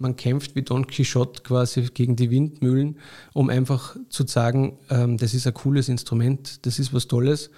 man 0.00 0.16
kämpft 0.16 0.56
wie 0.56 0.62
Don 0.62 0.86
Quixote 0.86 1.42
quasi 1.42 1.82
gegen 1.82 2.16
die 2.16 2.30
Windmühlen, 2.30 2.98
um 3.32 3.48
einfach 3.48 3.96
zu 4.08 4.26
sagen, 4.26 4.78
ähm, 4.90 5.16
das 5.18 5.34
ist 5.34 5.46
ein 5.46 5.54
cooles 5.54 5.88
Instrument, 5.88 6.66
das 6.66 6.78
ist 6.78 6.92
was 6.92 7.06
Tolles, 7.06 7.50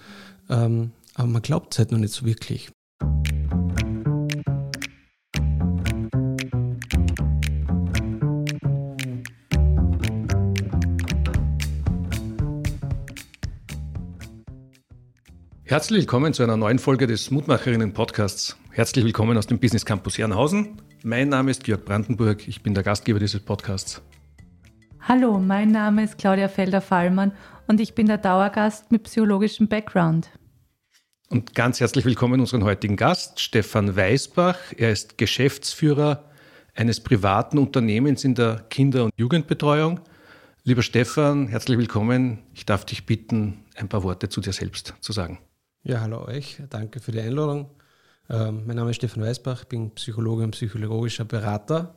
ähm, 0.49 0.91
aber 1.15 1.27
man 1.27 1.41
glaubt 1.41 1.73
es 1.73 1.79
halt 1.79 1.91
noch 1.91 1.99
nicht 1.99 2.13
so 2.13 2.25
wirklich. 2.25 2.69
Herzlich 15.63 16.01
willkommen 16.01 16.33
zu 16.33 16.43
einer 16.43 16.55
neuen 16.55 16.79
Folge 16.79 17.07
des 17.07 17.29
Mutmacherinnen-Podcasts. 17.29 18.55
Herzlich 18.71 19.03
willkommen 19.03 19.37
aus 19.37 19.47
dem 19.47 19.59
Business 19.59 19.83
Campus 19.83 20.17
Herrenhausen. 20.17 20.77
Mein 21.03 21.29
Name 21.29 21.51
ist 21.51 21.63
Georg 21.63 21.85
Brandenburg, 21.85 22.47
ich 22.47 22.63
bin 22.63 22.73
der 22.73 22.83
Gastgeber 22.83 23.19
dieses 23.19 23.39
Podcasts. 23.39 24.01
Hallo, 24.99 25.37
mein 25.37 25.71
Name 25.71 26.03
ist 26.03 26.17
Claudia 26.17 26.47
Felder-Fallmann 26.47 27.33
und 27.67 27.79
ich 27.79 27.93
bin 27.93 28.07
der 28.07 28.17
Dauergast 28.17 28.91
mit 28.91 29.03
psychologischem 29.03 29.67
Background. 29.67 30.29
Und 31.29 31.53
ganz 31.53 31.79
herzlich 31.79 32.03
willkommen 32.03 32.39
unseren 32.39 32.63
heutigen 32.63 32.95
Gast, 32.95 33.39
Stefan 33.39 33.95
Weisbach. 33.95 34.57
Er 34.75 34.91
ist 34.91 35.19
Geschäftsführer 35.19 36.25
eines 36.73 36.99
privaten 36.99 37.59
Unternehmens 37.59 38.23
in 38.23 38.33
der 38.33 38.65
Kinder- 38.69 39.05
und 39.05 39.13
Jugendbetreuung. 39.17 39.99
Lieber 40.63 40.81
Stefan, 40.81 41.47
herzlich 41.47 41.77
willkommen. 41.77 42.39
Ich 42.55 42.65
darf 42.65 42.85
dich 42.85 43.05
bitten, 43.05 43.65
ein 43.75 43.87
paar 43.87 44.03
Worte 44.03 44.29
zu 44.29 44.41
dir 44.41 44.51
selbst 44.51 44.95
zu 44.99 45.13
sagen. 45.13 45.37
Ja, 45.83 46.01
hallo 46.01 46.25
euch. 46.25 46.61
Danke 46.69 46.99
für 46.99 47.11
die 47.11 47.21
Einladung. 47.21 47.69
Ähm, 48.29 48.63
mein 48.65 48.75
Name 48.75 48.91
ist 48.91 48.97
Stefan 48.97 49.23
Weisbach, 49.23 49.65
bin 49.65 49.91
Psychologe 49.91 50.43
und 50.43 50.51
psychologischer 50.51 51.25
Berater 51.25 51.95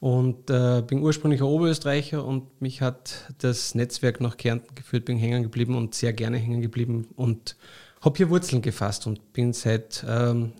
und 0.00 0.50
äh, 0.50 0.82
bin 0.86 1.00
ursprünglicher 1.00 1.46
Oberösterreicher 1.46 2.24
und 2.24 2.60
mich 2.60 2.80
hat 2.80 3.32
das 3.38 3.74
Netzwerk 3.74 4.20
nach 4.20 4.36
Kärnten 4.36 4.74
geführt, 4.74 5.04
bin 5.04 5.18
hängen 5.18 5.42
geblieben 5.42 5.76
und 5.76 5.94
sehr 5.94 6.12
gerne 6.12 6.38
hängen 6.38 6.60
geblieben 6.60 7.08
und 7.14 7.56
habe 8.00 8.16
hier 8.16 8.30
Wurzeln 8.30 8.62
gefasst 8.62 9.06
und 9.06 9.32
bin 9.32 9.52
seit 9.52 10.04
ähm, 10.08 10.52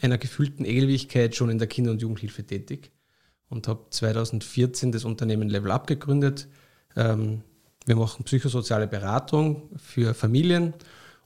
einer 0.00 0.18
gefühlten 0.18 0.64
Ewigkeit 0.64 1.34
schon 1.34 1.50
in 1.50 1.58
der 1.58 1.66
Kinder- 1.66 1.90
und 1.90 2.00
Jugendhilfe 2.00 2.44
tätig 2.44 2.92
und 3.48 3.68
habe 3.68 3.86
2014 3.90 4.92
das 4.92 5.04
Unternehmen 5.04 5.48
Level 5.48 5.70
Up 5.70 5.86
gegründet. 5.86 6.48
Ähm, 6.96 7.42
wir 7.84 7.96
machen 7.96 8.24
psychosoziale 8.24 8.86
Beratung 8.86 9.70
für 9.76 10.14
Familien 10.14 10.74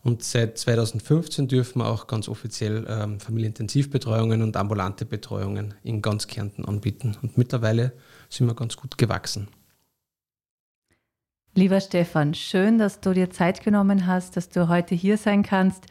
und 0.03 0.23
seit 0.25 0.57
2015 0.57 1.49
dürfen 1.49 1.81
wir 1.81 1.87
auch 1.89 2.07
ganz 2.07 2.29
offiziell 2.29 2.87
ähm, 2.89 3.21
Familienintensivbetreuungen 3.21 4.43
und 4.43 4.57
ambulante 4.57 5.05
Betreuungen 5.05 5.75
in 5.83 6.01
ganz 6.01 6.27
Kärnten 6.27 6.65
anbieten. 6.65 7.17
Und 7.21 7.37
mittlerweile 7.37 7.93
sind 8.31 8.47
wir 8.47 8.55
ganz 8.55 8.77
gut 8.77 8.97
gewachsen. 8.97 9.49
Lieber 11.55 11.81
Stefan, 11.81 12.33
schön, 12.33 12.79
dass 12.79 13.01
du 13.01 13.13
dir 13.13 13.31
Zeit 13.31 13.63
genommen 13.63 14.07
hast, 14.07 14.37
dass 14.37 14.49
du 14.49 14.69
heute 14.69 14.95
hier 14.95 15.19
sein 15.19 15.43
kannst 15.43 15.87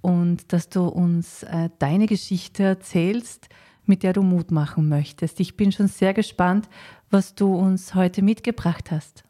und 0.00 0.52
dass 0.52 0.68
du 0.68 0.86
uns 0.86 1.42
äh, 1.44 1.68
deine 1.78 2.06
Geschichte 2.06 2.62
erzählst, 2.62 3.48
mit 3.84 4.02
der 4.02 4.14
du 4.14 4.22
Mut 4.22 4.50
machen 4.50 4.88
möchtest. 4.88 5.40
Ich 5.40 5.56
bin 5.56 5.72
schon 5.72 5.88
sehr 5.88 6.14
gespannt, 6.14 6.68
was 7.10 7.34
du 7.34 7.54
uns 7.54 7.94
heute 7.94 8.22
mitgebracht 8.22 8.90
hast. 8.90 9.23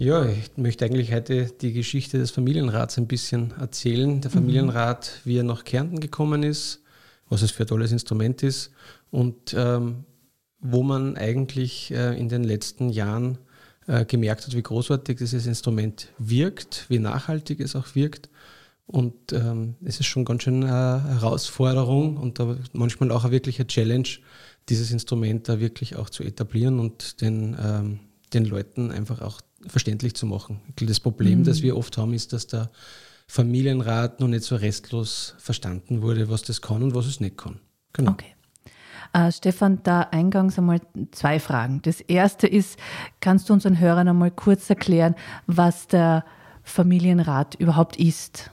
Ja, 0.00 0.24
ich 0.24 0.56
möchte 0.56 0.86
eigentlich 0.86 1.12
heute 1.12 1.52
die 1.60 1.74
Geschichte 1.74 2.16
des 2.16 2.30
Familienrats 2.30 2.96
ein 2.96 3.06
bisschen 3.06 3.52
erzählen. 3.60 4.22
Der 4.22 4.30
mhm. 4.30 4.34
Familienrat, 4.34 5.20
wie 5.24 5.36
er 5.36 5.42
nach 5.42 5.64
Kärnten 5.64 6.00
gekommen 6.00 6.42
ist, 6.42 6.80
was 7.28 7.42
es 7.42 7.50
für 7.50 7.64
ein 7.64 7.66
tolles 7.66 7.92
Instrument 7.92 8.42
ist 8.42 8.70
und 9.10 9.54
ähm, 9.54 10.04
wo 10.58 10.82
man 10.82 11.18
eigentlich 11.18 11.90
äh, 11.90 12.18
in 12.18 12.30
den 12.30 12.44
letzten 12.44 12.88
Jahren 12.88 13.36
äh, 13.88 14.06
gemerkt 14.06 14.46
hat, 14.46 14.56
wie 14.56 14.62
großartig 14.62 15.18
dieses 15.18 15.44
Instrument 15.44 16.08
wirkt, 16.16 16.86
wie 16.88 16.98
nachhaltig 16.98 17.60
es 17.60 17.76
auch 17.76 17.94
wirkt. 17.94 18.30
Und 18.86 19.34
ähm, 19.34 19.74
es 19.84 20.00
ist 20.00 20.06
schon 20.06 20.24
ganz 20.24 20.44
schön 20.44 20.64
eine 20.64 21.04
Herausforderung 21.10 22.16
und 22.16 22.40
manchmal 22.72 23.10
auch 23.10 23.24
eine 23.24 23.32
wirkliche 23.32 23.66
Challenge, 23.66 24.08
dieses 24.70 24.92
Instrument 24.92 25.46
da 25.46 25.60
wirklich 25.60 25.96
auch 25.96 26.08
zu 26.08 26.22
etablieren 26.22 26.80
und 26.80 27.20
den, 27.20 27.54
ähm, 27.62 28.00
den 28.32 28.46
Leuten 28.46 28.92
einfach 28.92 29.20
auch 29.20 29.42
verständlich 29.66 30.14
zu 30.14 30.26
machen. 30.26 30.60
Das 30.76 31.00
Problem, 31.00 31.40
mhm. 31.40 31.44
das 31.44 31.62
wir 31.62 31.76
oft 31.76 31.98
haben, 31.98 32.12
ist, 32.14 32.32
dass 32.32 32.46
der 32.46 32.70
Familienrat 33.26 34.20
noch 34.20 34.28
nicht 34.28 34.44
so 34.44 34.56
restlos 34.56 35.34
verstanden 35.38 36.02
wurde, 36.02 36.30
was 36.30 36.42
das 36.42 36.60
kann 36.60 36.82
und 36.82 36.94
was 36.94 37.06
es 37.06 37.20
nicht 37.20 37.36
kann. 37.36 37.60
Genau. 37.92 38.12
Okay. 38.12 38.34
Uh, 39.16 39.30
Stefan, 39.32 39.80
da 39.82 40.02
eingangs 40.02 40.56
einmal 40.56 40.80
zwei 41.10 41.40
Fragen. 41.40 41.82
Das 41.82 42.00
erste 42.00 42.46
ist, 42.46 42.78
kannst 43.20 43.48
du 43.48 43.52
unseren 43.52 43.80
Hörern 43.80 44.06
einmal 44.06 44.30
kurz 44.30 44.70
erklären, 44.70 45.16
was 45.46 45.88
der 45.88 46.24
Familienrat 46.62 47.56
überhaupt 47.56 47.96
ist? 47.96 48.52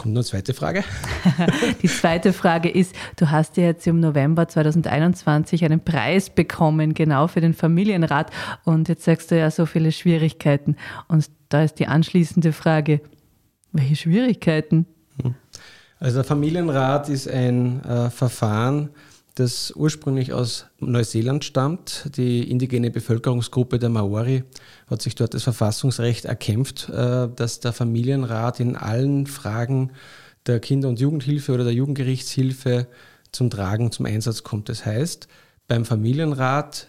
Kommt 0.00 0.14
noch 0.14 0.20
eine 0.20 0.26
zweite 0.26 0.54
Frage? 0.54 0.84
Die 1.82 1.88
zweite 1.88 2.32
Frage 2.32 2.70
ist, 2.70 2.94
du 3.16 3.32
hast 3.32 3.56
ja 3.56 3.64
jetzt 3.64 3.84
im 3.88 3.98
November 3.98 4.46
2021 4.46 5.64
einen 5.64 5.80
Preis 5.80 6.30
bekommen, 6.30 6.94
genau 6.94 7.26
für 7.26 7.40
den 7.40 7.52
Familienrat. 7.52 8.30
Und 8.62 8.88
jetzt 8.88 9.02
sagst 9.04 9.32
du 9.32 9.36
ja 9.36 9.50
so 9.50 9.66
viele 9.66 9.90
Schwierigkeiten. 9.90 10.76
Und 11.08 11.28
da 11.48 11.64
ist 11.64 11.80
die 11.80 11.88
anschließende 11.88 12.52
Frage, 12.52 13.00
welche 13.72 13.96
Schwierigkeiten? 13.96 14.86
Also 15.98 16.18
der 16.18 16.24
Familienrat 16.24 17.08
ist 17.08 17.28
ein 17.28 17.82
äh, 17.82 18.08
Verfahren, 18.10 18.90
das 19.38 19.72
ursprünglich 19.76 20.32
aus 20.32 20.66
Neuseeland 20.80 21.44
stammt. 21.44 22.10
Die 22.16 22.50
indigene 22.50 22.90
Bevölkerungsgruppe 22.90 23.78
der 23.78 23.88
Maori 23.88 24.42
hat 24.88 25.02
sich 25.02 25.14
dort 25.14 25.34
das 25.34 25.44
Verfassungsrecht 25.44 26.24
erkämpft, 26.24 26.88
äh, 26.88 27.28
dass 27.34 27.60
der 27.60 27.72
Familienrat 27.72 28.60
in 28.60 28.76
allen 28.76 29.26
Fragen 29.26 29.92
der 30.46 30.60
Kinder- 30.60 30.88
und 30.88 30.98
Jugendhilfe 30.98 31.52
oder 31.52 31.64
der 31.64 31.74
Jugendgerichtshilfe 31.74 32.88
zum 33.30 33.50
Tragen, 33.50 33.92
zum 33.92 34.06
Einsatz 34.06 34.42
kommt. 34.42 34.68
Das 34.68 34.84
heißt, 34.84 35.28
beim 35.68 35.84
Familienrat 35.84 36.88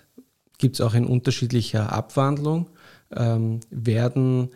gibt 0.57 0.75
es 0.75 0.81
auch 0.81 0.93
in 0.93 1.05
unterschiedlicher 1.05 1.91
Abwandlung, 1.91 2.69
ähm, 3.15 3.59
werden 3.69 4.49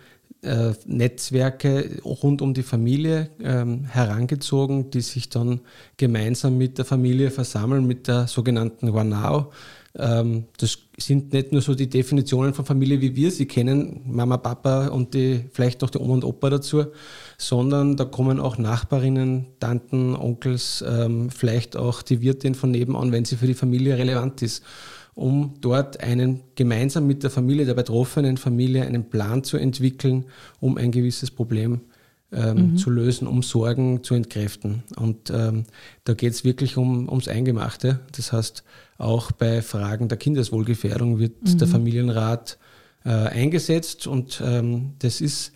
äh, 0.44 0.74
Netzwerke 0.86 2.02
rund 2.04 2.42
um 2.42 2.54
die 2.54 2.64
Familie 2.64 3.30
ähm, 3.42 3.86
herangezogen, 3.86 4.90
die 4.92 5.02
sich 5.02 5.30
dann 5.30 5.62
gemeinsam 5.98 6.58
mit 6.58 6.78
der 6.78 6.86
Familie 6.86 7.32
versammeln, 7.32 7.86
mit 7.88 8.08
der 8.08 8.28
sogenannten 8.28 8.94
Wanao. 8.94 9.52
Ähm, 9.96 10.46
das 10.58 10.80
sind 10.98 11.34
nicht 11.34 11.52
nur 11.52 11.62
so 11.62 11.76
die 11.76 11.90
Definitionen 11.90 12.54
von 12.54 12.66
Familie, 12.66 13.00
wie 13.00 13.16
wir 13.16 13.32
sie 13.32 13.46
kennen, 13.46 14.02
Mama, 14.06 14.38
Papa 14.38 14.88
und 14.88 15.14
die, 15.14 15.46
vielleicht 15.52 15.82
noch 15.82 15.90
die 15.90 16.00
Oma 16.00 16.16
und 16.16 16.26
Opa 16.26 16.50
dazu, 16.50 16.86
sondern 17.38 17.96
da 17.96 18.06
kommen 18.06 18.40
auch 18.40 18.58
Nachbarinnen, 18.58 19.46
Tanten, 19.60 20.16
Onkels, 20.16 20.84
ähm, 20.88 21.30
vielleicht 21.30 21.78
auch 21.78 22.02
die 22.02 22.22
Wirtin 22.22 22.56
von 22.56 22.72
nebenan, 22.72 23.12
wenn 23.12 23.26
sie 23.26 23.36
für 23.36 23.48
die 23.48 23.54
Familie 23.54 23.98
relevant 23.98 24.42
ist 24.42 24.64
um 25.16 25.54
dort 25.62 26.02
einen 26.02 26.42
gemeinsam 26.56 27.08
mit 27.08 27.24
der 27.24 27.30
Familie, 27.30 27.66
der 27.66 27.74
betroffenen 27.74 28.38
Familie, 28.38 28.86
einen 28.86 29.10
Plan 29.10 29.44
zu 29.44 29.58
entwickeln, 29.58 30.26
um 30.60 30.78
ein 30.78 30.92
gewisses 30.92 31.32
Problem 31.32 31.82
ähm, 32.32 32.72
mhm. 32.72 32.78
zu 32.78 32.90
lösen, 32.90 33.28
um 33.28 33.44
Sorgen 33.44 34.04
zu 34.04 34.16
entkräften. 34.16 34.84
Und 34.96 35.30
ähm, 35.30 35.66
da 36.04 36.14
geht 36.14 36.34
es 36.34 36.44
wirklich 36.44 36.78
um, 36.78 37.08
ums 37.08 37.28
Eingemachte. 37.28 38.00
Das 38.16 38.32
heißt, 38.34 38.64
auch 38.98 39.32
bei 39.32 39.62
Fragen 39.62 40.08
der 40.08 40.18
Kindeswohlgefährdung 40.18 41.20
wird 41.20 41.44
mhm. 41.44 41.58
der 41.58 41.68
Familienrat 41.68 42.58
äh, 43.06 43.10
eingesetzt 43.10 44.08
und 44.08 44.42
ähm, 44.44 44.94
das 45.00 45.22
ist 45.22 45.52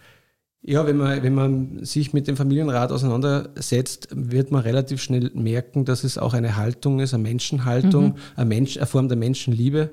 ja, 0.62 0.86
wenn 0.86 0.98
man, 0.98 1.24
wenn 1.24 1.34
man 1.34 1.86
sich 1.86 2.14
mit 2.14 2.28
dem 2.28 2.36
Familienrat 2.36 2.92
auseinandersetzt, 2.92 4.10
wird 4.12 4.52
man 4.52 4.62
relativ 4.62 5.02
schnell 5.02 5.32
merken, 5.34 5.86
dass 5.86 6.04
es 6.04 6.18
auch 6.18 6.34
eine 6.34 6.58
Haltung 6.58 7.00
ist, 7.00 7.14
eine 7.14 7.24
Menschenhaltung, 7.24 8.06
mhm. 8.06 8.16
eine, 8.36 8.46
Mensch, 8.46 8.78
eine 8.78 8.86
Form 8.86 9.08
der 9.08 9.18
Menschenliebe, 9.18 9.92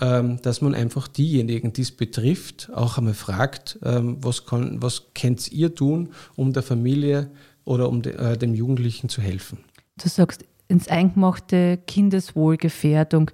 ähm, 0.00 0.40
dass 0.42 0.60
man 0.60 0.74
einfach 0.74 1.08
diejenigen, 1.08 1.72
die 1.72 1.82
es 1.82 1.92
betrifft, 1.92 2.70
auch 2.74 2.98
einmal 2.98 3.14
fragt, 3.14 3.78
ähm, 3.82 4.18
was, 4.20 4.44
kann, 4.46 4.82
was 4.82 5.06
könnt 5.14 5.50
ihr 5.52 5.74
tun, 5.74 6.10
um 6.36 6.52
der 6.52 6.62
Familie 6.62 7.30
oder 7.64 7.88
um 7.88 8.02
de, 8.02 8.14
äh, 8.14 8.36
dem 8.36 8.54
Jugendlichen 8.54 9.08
zu 9.08 9.22
helfen. 9.22 9.58
Du 10.02 10.08
sagst, 10.08 10.44
ins 10.68 10.88
Eingemachte 10.88 11.78
Kindeswohlgefährdung. 11.86 13.30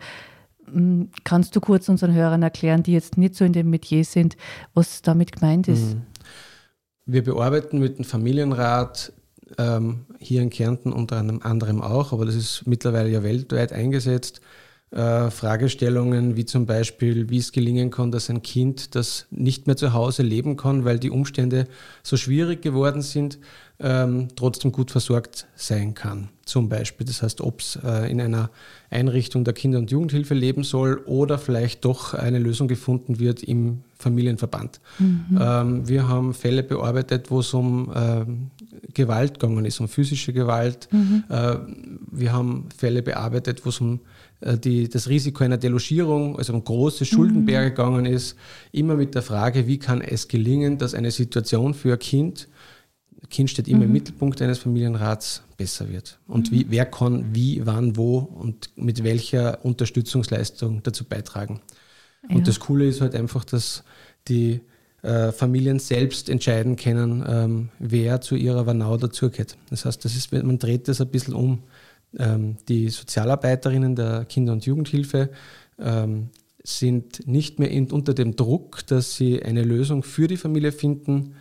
Hm, 0.70 1.10
kannst 1.24 1.54
du 1.56 1.60
kurz 1.60 1.88
unseren 1.88 2.14
Hörern 2.14 2.42
erklären, 2.42 2.82
die 2.82 2.92
jetzt 2.92 3.18
nicht 3.18 3.34
so 3.34 3.44
in 3.44 3.52
dem 3.52 3.70
Metier 3.70 4.04
sind, 4.04 4.36
was 4.74 5.02
damit 5.02 5.32
gemeint 5.32 5.68
ist? 5.68 5.94
Mhm. 5.94 6.02
Wir 7.06 7.22
bearbeiten 7.22 7.78
mit 7.78 7.98
dem 7.98 8.04
Familienrat 8.04 9.12
ähm, 9.58 10.06
hier 10.18 10.42
in 10.42 10.50
Kärnten 10.50 10.92
unter 10.92 11.18
anderem 11.18 11.80
auch, 11.80 12.12
aber 12.12 12.26
das 12.26 12.34
ist 12.34 12.66
mittlerweile 12.66 13.08
ja 13.08 13.22
weltweit 13.22 13.72
eingesetzt. 13.72 14.40
Äh, 14.90 15.30
Fragestellungen 15.30 16.36
wie 16.36 16.44
zum 16.44 16.66
Beispiel, 16.66 17.30
wie 17.30 17.38
es 17.38 17.52
gelingen 17.52 17.90
kann, 17.90 18.10
dass 18.10 18.28
ein 18.28 18.42
Kind, 18.42 18.96
das 18.96 19.26
nicht 19.30 19.68
mehr 19.68 19.76
zu 19.76 19.92
Hause 19.92 20.24
leben 20.24 20.56
kann, 20.56 20.84
weil 20.84 20.98
die 20.98 21.10
Umstände 21.10 21.68
so 22.02 22.16
schwierig 22.16 22.60
geworden 22.62 23.02
sind, 23.02 23.38
ähm, 23.78 24.28
trotzdem 24.34 24.72
gut 24.72 24.90
versorgt 24.90 25.46
sein 25.54 25.94
kann. 25.94 26.30
Zum 26.46 26.68
Beispiel. 26.68 27.06
Das 27.06 27.22
heißt, 27.22 27.40
ob 27.42 27.60
es 27.60 27.78
äh, 27.84 28.10
in 28.10 28.20
einer 28.20 28.50
Einrichtung 28.88 29.44
der 29.44 29.52
Kinder- 29.52 29.78
und 29.78 29.90
Jugendhilfe 29.90 30.32
leben 30.32 30.62
soll 30.62 31.02
oder 31.04 31.38
vielleicht 31.38 31.84
doch 31.84 32.14
eine 32.14 32.38
Lösung 32.38 32.68
gefunden 32.68 33.18
wird 33.18 33.42
im 33.42 33.82
Familienverband. 33.98 34.80
Mhm. 34.98 35.38
Ähm, 35.38 35.88
wir 35.88 36.08
haben 36.08 36.34
Fälle 36.34 36.62
bearbeitet, 36.62 37.30
wo 37.30 37.40
es 37.40 37.52
um 37.52 37.92
ähm, 37.94 38.50
Gewalt 38.94 39.40
gegangen 39.40 39.64
ist, 39.64 39.80
um 39.80 39.88
physische 39.88 40.32
Gewalt. 40.32 40.88
Mhm. 40.92 41.24
Äh, 41.28 41.56
wir 42.12 42.32
haben 42.32 42.68
Fälle 42.76 43.02
bearbeitet, 43.02 43.64
wo 43.64 43.70
es 43.70 43.80
um 43.80 44.00
äh, 44.40 44.56
die, 44.56 44.88
das 44.88 45.08
Risiko 45.08 45.42
einer 45.42 45.58
Delogierung, 45.58 46.38
also 46.38 46.52
um 46.52 46.62
große 46.62 47.04
Schuldenberge 47.04 47.70
mhm. 47.70 47.74
gegangen 47.74 48.06
ist, 48.06 48.36
immer 48.70 48.94
mit 48.94 49.16
der 49.16 49.22
Frage, 49.22 49.66
wie 49.66 49.78
kann 49.78 50.00
es 50.00 50.28
gelingen, 50.28 50.78
dass 50.78 50.94
eine 50.94 51.10
Situation 51.10 51.74
für 51.74 51.94
ein 51.94 51.98
Kind, 51.98 52.48
Kind 53.26 53.50
steht 53.50 53.68
immer 53.68 53.78
mhm. 53.78 53.84
im 53.84 53.92
Mittelpunkt 53.92 54.40
eines 54.42 54.58
Familienrats, 54.58 55.42
besser 55.56 55.88
wird. 55.88 56.18
Und 56.26 56.50
mhm. 56.50 56.56
wie, 56.56 56.66
wer 56.68 56.86
kann 56.86 57.34
wie, 57.34 57.64
wann, 57.64 57.96
wo 57.96 58.18
und 58.18 58.70
mit 58.76 59.02
welcher 59.04 59.64
Unterstützungsleistung 59.64 60.82
dazu 60.82 61.04
beitragen. 61.04 61.60
Ja. 62.28 62.36
Und 62.36 62.48
das 62.48 62.60
Coole 62.60 62.86
ist 62.86 63.00
halt 63.00 63.14
einfach, 63.14 63.44
dass 63.44 63.84
die 64.28 64.60
äh, 65.02 65.32
Familien 65.32 65.78
selbst 65.78 66.28
entscheiden 66.28 66.76
können, 66.76 67.24
ähm, 67.26 67.68
wer 67.78 68.20
zu 68.20 68.34
ihrer 68.34 68.66
Wanau 68.66 68.96
dazugehört. 68.96 69.56
Das 69.70 69.84
heißt, 69.84 70.04
das 70.04 70.16
ist, 70.16 70.32
man 70.32 70.58
dreht 70.58 70.88
das 70.88 71.00
ein 71.00 71.08
bisschen 71.08 71.34
um. 71.34 71.62
Ähm, 72.18 72.56
die 72.68 72.88
Sozialarbeiterinnen 72.88 73.94
der 73.94 74.24
Kinder- 74.24 74.52
und 74.52 74.66
Jugendhilfe 74.66 75.30
ähm, 75.78 76.30
sind 76.62 77.26
nicht 77.26 77.58
mehr 77.58 77.70
in, 77.70 77.90
unter 77.90 78.14
dem 78.14 78.36
Druck, 78.36 78.86
dass 78.86 79.16
sie 79.16 79.42
eine 79.42 79.62
Lösung 79.62 80.02
für 80.02 80.26
die 80.26 80.36
Familie 80.36 80.72
finden 80.72 81.34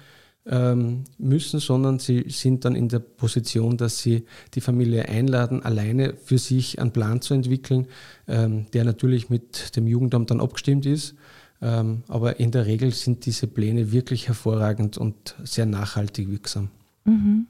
ähm, 0.47 1.05
müssen, 1.17 1.59
sondern 1.59 1.99
sie 1.99 2.25
sind 2.29 2.65
dann 2.65 2.75
in 2.75 2.89
der 2.89 2.99
Position, 2.99 3.77
dass 3.77 3.99
sie 3.99 4.25
die 4.53 4.61
Familie 4.61 5.07
einladen, 5.09 5.63
alleine 5.63 6.13
für 6.13 6.37
sich 6.37 6.79
einen 6.79 6.91
Plan 6.91 7.21
zu 7.21 7.33
entwickeln, 7.33 7.87
ähm, 8.27 8.65
der 8.73 8.83
natürlich 8.83 9.29
mit 9.29 9.75
dem 9.75 9.87
Jugendamt 9.87 10.31
dann 10.31 10.41
abgestimmt 10.41 10.85
ist. 10.85 11.15
Ähm, 11.61 12.03
aber 12.07 12.39
in 12.39 12.51
der 12.51 12.65
Regel 12.65 12.91
sind 12.91 13.25
diese 13.25 13.47
Pläne 13.47 13.91
wirklich 13.91 14.27
hervorragend 14.27 14.97
und 14.97 15.35
sehr 15.43 15.65
nachhaltig 15.65 16.29
wirksam. 16.29 16.69
Mhm. 17.05 17.47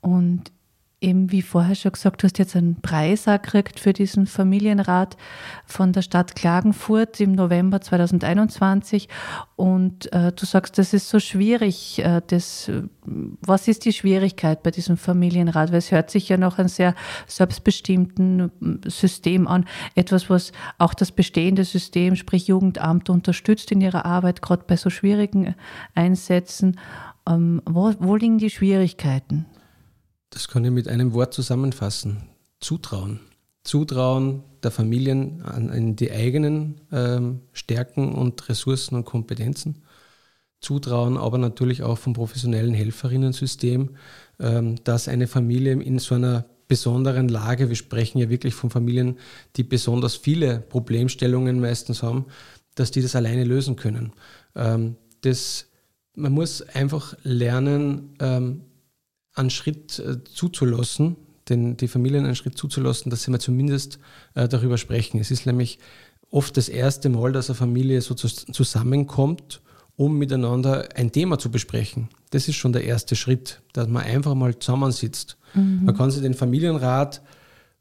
Und 0.00 0.52
eben 1.00 1.32
wie 1.32 1.42
vorher 1.42 1.74
schon 1.74 1.92
gesagt, 1.92 2.22
du 2.22 2.26
hast 2.26 2.38
jetzt 2.38 2.56
einen 2.56 2.80
Preis 2.80 3.24
gekriegt 3.24 3.80
für 3.80 3.92
diesen 3.92 4.26
Familienrat 4.26 5.16
von 5.64 5.92
der 5.92 6.02
Stadt 6.02 6.36
Klagenfurt 6.36 7.20
im 7.20 7.32
November 7.32 7.80
2021 7.80 9.08
und 9.56 10.12
äh, 10.12 10.32
du 10.32 10.44
sagst, 10.44 10.76
das 10.78 10.92
ist 10.92 11.08
so 11.08 11.18
schwierig. 11.18 12.00
Äh, 12.00 12.20
das, 12.26 12.70
was 13.04 13.68
ist 13.68 13.84
die 13.84 13.92
Schwierigkeit 13.92 14.62
bei 14.62 14.70
diesem 14.70 14.96
Familienrat? 14.96 15.70
Weil 15.70 15.78
es 15.78 15.90
hört 15.90 16.10
sich 16.10 16.28
ja 16.28 16.36
noch 16.36 16.58
ein 16.58 16.68
sehr 16.68 16.94
selbstbestimmten 17.26 18.50
System 18.86 19.48
an, 19.48 19.64
etwas, 19.94 20.28
was 20.28 20.52
auch 20.78 20.92
das 20.92 21.12
bestehende 21.12 21.64
System, 21.64 22.14
sprich 22.16 22.48
Jugendamt, 22.48 23.08
unterstützt 23.08 23.72
in 23.72 23.80
ihrer 23.80 24.04
Arbeit, 24.04 24.42
gerade 24.42 24.64
bei 24.66 24.76
so 24.76 24.90
schwierigen 24.90 25.54
Einsätzen. 25.94 26.78
Ähm, 27.26 27.62
wo, 27.64 27.92
wo 27.98 28.16
liegen 28.16 28.38
die 28.38 28.50
Schwierigkeiten? 28.50 29.46
Das 30.30 30.48
kann 30.48 30.64
ich 30.64 30.70
mit 30.70 30.88
einem 30.88 31.12
Wort 31.12 31.34
zusammenfassen. 31.34 32.22
Zutrauen. 32.60 33.20
Zutrauen 33.64 34.42
der 34.62 34.70
Familien 34.70 35.42
an, 35.42 35.70
an 35.70 35.96
die 35.96 36.10
eigenen 36.10 36.80
ähm, 36.92 37.40
Stärken 37.52 38.14
und 38.14 38.48
Ressourcen 38.48 38.94
und 38.94 39.04
Kompetenzen. 39.04 39.82
Zutrauen 40.60 41.16
aber 41.16 41.38
natürlich 41.38 41.82
auch 41.82 41.98
vom 41.98 42.12
professionellen 42.12 42.74
Helferinnensystem, 42.74 43.90
ähm, 44.38 44.76
dass 44.84 45.08
eine 45.08 45.26
Familie 45.26 45.72
in 45.72 45.98
so 45.98 46.14
einer 46.14 46.44
besonderen 46.68 47.28
Lage, 47.28 47.68
wir 47.68 47.76
sprechen 47.76 48.18
ja 48.18 48.30
wirklich 48.30 48.54
von 48.54 48.70
Familien, 48.70 49.18
die 49.56 49.64
besonders 49.64 50.14
viele 50.14 50.60
Problemstellungen 50.60 51.60
meistens 51.60 52.02
haben, 52.02 52.26
dass 52.76 52.90
die 52.90 53.02
das 53.02 53.16
alleine 53.16 53.44
lösen 53.44 53.76
können. 53.76 54.12
Ähm, 54.54 54.96
das, 55.22 55.66
man 56.14 56.32
muss 56.32 56.62
einfach 56.62 57.16
lernen, 57.24 58.14
ähm, 58.20 58.62
einen 59.40 59.50
Schritt 59.50 59.98
äh, 59.98 60.22
zuzulassen, 60.24 61.16
den, 61.48 61.76
die 61.76 61.88
Familien 61.88 62.24
einen 62.24 62.36
Schritt 62.36 62.56
zuzulassen, 62.56 63.10
dass 63.10 63.24
sie 63.24 63.30
mal 63.30 63.40
zumindest 63.40 63.98
äh, 64.34 64.48
darüber 64.48 64.78
sprechen. 64.78 65.20
Es 65.20 65.30
ist 65.30 65.46
nämlich 65.46 65.78
oft 66.30 66.56
das 66.56 66.68
erste 66.68 67.08
Mal, 67.08 67.32
dass 67.32 67.50
eine 67.50 67.56
Familie 67.56 68.00
so 68.00 68.14
zusammenkommt, 68.14 69.60
um 69.96 70.16
miteinander 70.16 70.88
ein 70.94 71.12
Thema 71.12 71.38
zu 71.38 71.50
besprechen. 71.50 72.08
Das 72.30 72.48
ist 72.48 72.56
schon 72.56 72.72
der 72.72 72.84
erste 72.84 73.16
Schritt, 73.16 73.60
dass 73.72 73.88
man 73.88 74.04
einfach 74.04 74.34
mal 74.34 74.58
zusammensitzt. 74.58 75.36
Mhm. 75.54 75.84
Man 75.84 75.96
kann 75.96 76.10
sich 76.10 76.22
den 76.22 76.34
Familienrat 76.34 77.20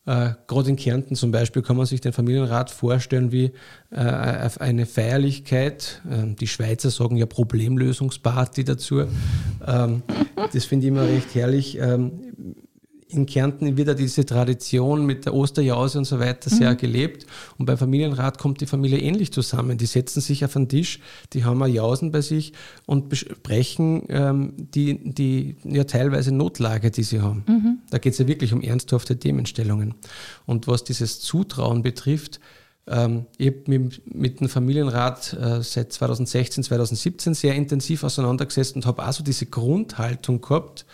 äh, 0.10 0.34
Gerade 0.48 0.70
in 0.72 0.76
Kärnten 0.76 1.16
zum 1.16 1.30
Beispiel 1.30 1.62
kann 1.62 1.78
man 1.78 1.86
sich 1.86 2.02
den 2.02 2.14
Familienrat 2.14 2.72
vorstellen 2.72 3.32
wie 3.32 3.52
äh, 3.92 4.00
eine 4.60 4.88
Feierlichkeit. 4.88 6.02
Ähm, 6.10 6.36
die 6.36 6.48
Schweizer 6.48 6.90
sagen 6.90 7.16
ja 7.16 7.28
Problemlösungsparty 7.28 8.64
dazu. 8.64 9.04
Ähm, 9.68 10.02
das 10.52 10.66
finde 10.66 10.88
ich 10.88 10.92
immer 10.92 11.04
recht 11.04 11.36
herrlich. 11.36 11.78
Ähm, 11.78 12.56
in 13.10 13.26
Kärnten 13.26 13.76
wird 13.76 13.88
ja 13.88 13.94
diese 13.96 14.24
Tradition 14.24 15.06
mit 15.06 15.26
der 15.26 15.34
Osterjause 15.34 15.98
und 15.98 16.06
so 16.06 16.20
weiter 16.20 16.50
sehr 16.50 16.72
mhm. 16.72 16.78
gelebt. 16.78 17.26
Und 17.58 17.66
beim 17.66 17.78
Familienrat 17.78 18.38
kommt 18.38 18.62
die 18.62 18.68
Familie 18.68 19.00
ähnlich 19.00 19.34
zusammen. 19.34 19.80
Die 19.80 19.88
setzen 19.88 20.22
sich 20.22 20.46
auf 20.46 20.54
den 20.54 20.70
Tisch, 20.70 21.00
die 21.34 21.44
haben 21.44 21.62
eine 21.62 21.74
Jausen 21.74 22.12
bei 22.12 22.22
sich 22.22 22.54
und 22.86 23.10
besprechen 23.10 24.04
ähm, 24.10 24.54
die, 24.58 25.12
die 25.12 25.56
ja 25.64 25.86
teilweise 25.86 26.32
Notlage, 26.32 26.92
die 26.92 27.04
sie 27.04 27.20
haben. 27.20 27.44
Mhm. 27.48 27.80
Da 27.90 27.98
geht 27.98 28.14
es 28.14 28.20
ja 28.20 28.28
wirklich 28.28 28.54
um 28.54 28.62
ernsthafte 28.62 29.18
Themenstellungen. 29.18 29.96
Und 30.46 30.68
was 30.68 30.84
dieses 30.84 31.20
Zutrauen 31.20 31.82
betrifft, 31.82 32.40
ähm, 32.86 33.26
ich 33.38 33.48
habe 33.48 33.64
mich 33.66 34.02
mit 34.06 34.40
dem 34.40 34.50
Familienrat 34.50 35.34
äh, 35.34 35.64
seit 35.64 35.94
2016, 35.94 36.64
2017 36.64 37.34
sehr 37.34 37.56
intensiv 37.56 38.04
auseinandergesetzt 38.04 38.76
und 38.76 38.86
habe 38.86 39.08
auch 39.08 39.14
so 39.14 39.24
diese 39.24 39.48
Grundhaltung 39.48 40.42
gehabt, 40.42 40.86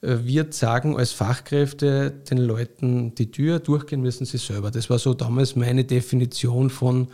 wir 0.00 0.46
sagen 0.50 0.96
als 0.96 1.10
Fachkräfte 1.10 2.10
den 2.30 2.38
Leuten 2.38 3.14
die 3.16 3.32
Tür, 3.32 3.58
durchgehen 3.58 4.00
müssen 4.00 4.26
sie 4.26 4.38
selber. 4.38 4.70
Das 4.70 4.88
war 4.90 4.98
so 4.98 5.12
damals 5.12 5.56
meine 5.56 5.84
Definition 5.84 6.70
von 6.70 7.08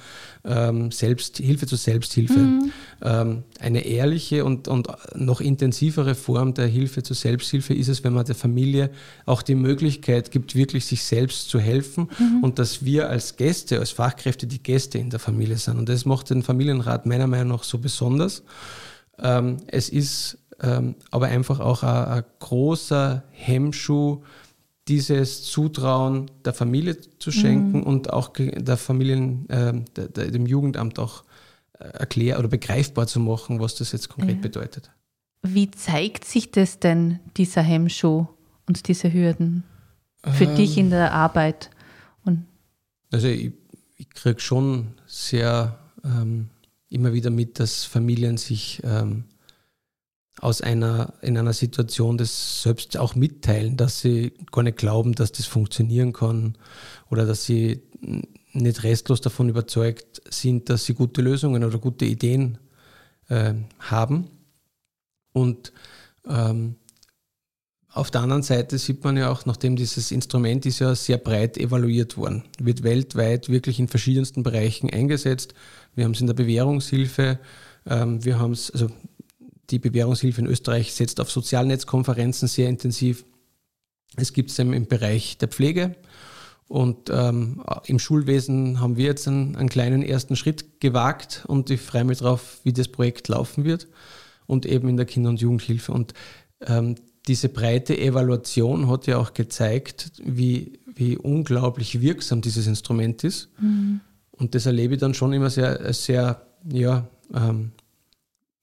ähm, 0.45 0.91
Selbst, 0.91 1.39
Hilfe 1.39 1.67
zur 1.67 1.79
Selbsthilfe. 1.79 2.39
Mhm. 2.39 2.73
Ähm, 3.03 3.43
eine 3.59 3.87
ehrliche 3.87 4.45
und, 4.45 4.69
und 4.69 4.89
noch 5.15 5.41
intensivere 5.41 6.15
Form 6.15 6.53
der 6.53 6.67
Hilfe 6.67 7.03
zur 7.03 7.17
Selbsthilfe 7.17 7.73
ist 7.73 7.89
es, 7.89 8.05
wenn 8.05 8.13
man 8.13 8.27
der 8.27 8.35
Familie 8.35 8.91
auch 9.25 9.41
die 9.41 9.55
Möglichkeit 9.55 10.31
gibt, 10.31 10.55
wirklich 10.55 10.85
sich 10.85 11.05
selbst 11.05 11.49
zu 11.49 11.59
helfen 11.59 12.11
mhm. 12.19 12.41
und 12.43 12.59
dass 12.59 12.85
wir 12.85 13.09
als 13.09 13.37
Gäste, 13.37 13.79
als 13.79 13.93
Fachkräfte 13.93 14.47
die 14.47 14.63
Gäste 14.63 14.99
in 14.99 15.09
der 15.09 15.21
Familie 15.21 15.57
sind. 15.57 15.79
Und 15.79 15.89
das 15.89 16.05
macht 16.05 16.29
den 16.29 16.43
Familienrat 16.43 17.07
meiner 17.07 17.27
Meinung 17.27 17.57
nach 17.57 17.65
so 17.65 17.79
besonders. 17.79 18.43
Ähm, 19.19 19.59
es 19.69 19.89
ist 19.89 20.39
aber 20.59 21.27
einfach 21.27 21.61
auch 21.61 21.83
ein, 21.83 22.05
ein, 22.07 22.25
großer 22.41 23.25
Hemmschuh, 23.31 24.23
dieses 24.89 25.43
Zutrauen 25.45 26.31
der 26.45 26.53
Familie 26.53 26.99
zu 27.19 27.31
schenken 27.31 27.79
mhm. 27.79 27.85
und 27.85 28.13
auch 28.13 28.33
der 28.37 28.77
Familien, 28.77 29.49
äh, 29.49 29.73
der, 29.97 30.09
der, 30.09 30.31
dem 30.31 30.47
Jugendamt 30.47 30.99
auch 30.99 31.25
äh, 31.79 31.85
erklären 31.85 32.39
oder 32.39 32.49
begreifbar 32.49 33.07
zu 33.07 33.21
machen, 33.21 33.61
was 33.61 33.75
das 33.77 33.93
jetzt 33.93 34.09
konkret 34.09 34.37
ja. 34.37 34.43
bedeutet. 34.43 34.91
Wie 35.43 35.71
zeigt 35.71 36.25
sich 36.25 36.51
das 36.51 36.79
denn, 36.79 37.21
dieser 37.37 37.63
Hemmschuh 37.63 38.27
und 38.67 38.89
diese 38.89 39.13
Hürden 39.13 39.65
für 40.23 40.45
ähm, 40.45 40.57
dich 40.57 40.79
in 40.79 40.91
der 40.91 41.13
Arbeit? 41.13 41.71
Und 42.25 42.47
also 43.11 43.29
ich, 43.29 43.53
ich 43.97 44.11
kriege 44.11 44.41
schon 44.41 44.95
sehr 45.07 45.79
ähm, 46.05 46.49
immer 46.89 47.13
wieder 47.13 47.31
mit, 47.31 47.59
dass 47.59 47.85
Familien 47.85 48.37
sich 48.37 48.81
ähm, 48.85 49.25
aus 50.41 50.61
einer, 50.61 51.15
in 51.23 51.39
einer 51.39 51.53
Situation 51.53 52.19
das 52.19 52.63
selbst 52.63 52.97
auch 52.97 53.15
mitteilen, 53.15 53.77
dass 53.77 54.01
sie 54.01 54.33
gar 54.51 54.63
nicht 54.63 54.79
glauben, 54.79 55.15
dass 55.15 55.33
das 55.33 55.47
funktionieren 55.47 56.13
kann 56.13 56.57
oder 57.11 57.25
dass 57.25 57.45
sie 57.45 57.83
nicht 58.53 58.83
restlos 58.83 59.21
davon 59.21 59.49
überzeugt 59.49 60.23
sind, 60.29 60.69
dass 60.71 60.85
sie 60.85 60.95
gute 60.95 61.23
Lösungen 61.23 61.65
oder 61.65 61.79
gute 61.79 62.05
Ideen 62.05 62.59
äh, 63.29 63.55
haben. 63.79 64.29
Und 65.33 65.73
ähm, 66.29 66.77
auf 67.91 68.11
der 68.11 68.23
anderen 68.23 68.43
Seite 68.43 68.77
sieht 68.79 69.05
man 69.05 69.17
ja 69.17 69.31
auch, 69.31 69.47
nachdem 69.47 69.77
dieses 69.77 70.11
Instrument 70.11 70.67
ist 70.67 70.81
ja 70.81 70.95
sehr 70.97 71.17
breit 71.17 71.57
evaluiert 71.57 72.17
worden, 72.17 72.43
wird 72.59 72.83
weltweit 72.83 73.49
wirklich 73.49 73.79
in 73.79 73.87
verschiedensten 73.87 74.43
Bereichen 74.43 74.91
eingesetzt. 74.91 75.55
Wir 75.95 76.05
haben 76.05 76.13
es 76.13 76.21
in 76.21 76.27
der 76.27 76.35
Bewährungshilfe, 76.35 77.39
ähm, 77.87 78.25
wir 78.25 78.39
haben 78.41 78.53
es, 78.53 78.71
also 78.73 78.91
die 79.71 79.79
Bewährungshilfe 79.79 80.41
in 80.41 80.47
Österreich 80.47 80.93
setzt 80.93 81.21
auf 81.21 81.31
Sozialnetzkonferenzen 81.31 82.49
sehr 82.49 82.69
intensiv. 82.69 83.25
Es 84.17 84.33
gibt 84.33 84.51
es 84.51 84.59
im 84.59 84.87
Bereich 84.87 85.39
der 85.39 85.49
Pflege. 85.49 85.97
Und 86.67 87.11
ähm, 87.11 87.63
im 87.87 87.99
Schulwesen 87.99 88.81
haben 88.81 88.97
wir 88.97 89.05
jetzt 89.07 89.29
einen, 89.29 89.55
einen, 89.57 89.69
kleinen 89.69 90.03
ersten 90.03 90.35
Schritt 90.35 90.81
gewagt 90.81 91.45
und 91.47 91.69
ich 91.71 91.81
freue 91.81 92.05
mich 92.05 92.19
darauf, 92.19 92.61
wie 92.65 92.73
das 92.73 92.89
Projekt 92.89 93.29
laufen 93.29 93.65
wird. 93.65 93.89
Und 94.47 94.67
eben 94.67 94.89
in 94.89 94.97
der 94.97 95.07
Kinder- 95.07 95.31
und 95.31 95.41
Jugendhilfe. 95.41 95.93
Und 95.93 96.15
ähm, 96.67 96.97
diese 97.27 97.49
breite 97.49 97.97
Evaluation 97.99 98.89
hat 98.89 99.07
ja 99.07 99.19
auch 99.19 99.33
gezeigt, 99.33 100.13
wie, 100.23 100.79
wie 100.95 101.17
unglaublich 101.17 102.01
wirksam 102.01 102.41
dieses 102.41 102.67
Instrument 102.67 103.25
ist. 103.25 103.49
Mhm. 103.59 104.01
Und 104.31 104.55
das 104.55 104.67
erlebe 104.67 104.95
ich 104.95 105.01
dann 105.01 105.15
schon 105.15 105.33
immer 105.33 105.49
sehr, 105.49 105.93
sehr 105.95 106.47
ja, 106.71 107.09
ähm, 107.33 107.73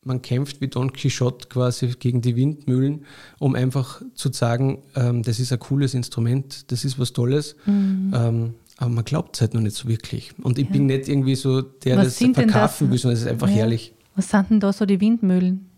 man 0.04 0.22
kämpft 0.22 0.62
wie 0.62 0.68
Don 0.68 0.94
Quixote 0.94 1.48
quasi 1.48 1.88
gegen 2.00 2.22
die 2.22 2.36
Windmühlen, 2.36 3.06
um 3.40 3.56
einfach 3.56 4.02
zu 4.16 4.32
sagen, 4.32 4.84
ähm, 4.96 5.24
das 5.24 5.40
ist 5.40 5.54
ein 5.54 5.60
cooles 5.60 5.94
Instrument, 5.94 6.72
das 6.72 6.84
ist 6.86 6.98
was 6.98 7.14
Tolles. 7.14 7.56
Mhm. 7.66 8.14
Ähm, 8.16 8.54
aber 8.78 8.90
man 8.90 9.06
glaubt 9.06 9.36
es 9.36 9.42
halt 9.42 9.54
noch 9.54 9.62
nicht 9.62 9.76
so 9.76 9.88
wirklich. 9.88 10.34
Und 10.42 10.58
ich 10.58 10.66
ja. 10.66 10.72
bin 10.72 10.88
nicht 10.88 11.08
irgendwie 11.08 11.36
so 11.36 11.62
der, 11.62 11.98
der 11.98 12.06
das 12.06 12.18
verkaufen 12.18 12.90
will, 12.90 12.98
sondern 12.98 13.16
es 13.16 13.22
ist 13.22 13.30
einfach 13.30 13.48
ja. 13.50 13.56
herrlich. 13.56 13.94
Was 14.16 14.30
sind 14.30 14.50
denn 14.50 14.60
da 14.60 14.74
so 14.74 14.86
die 14.86 15.00
Windmühlen? 15.00 15.70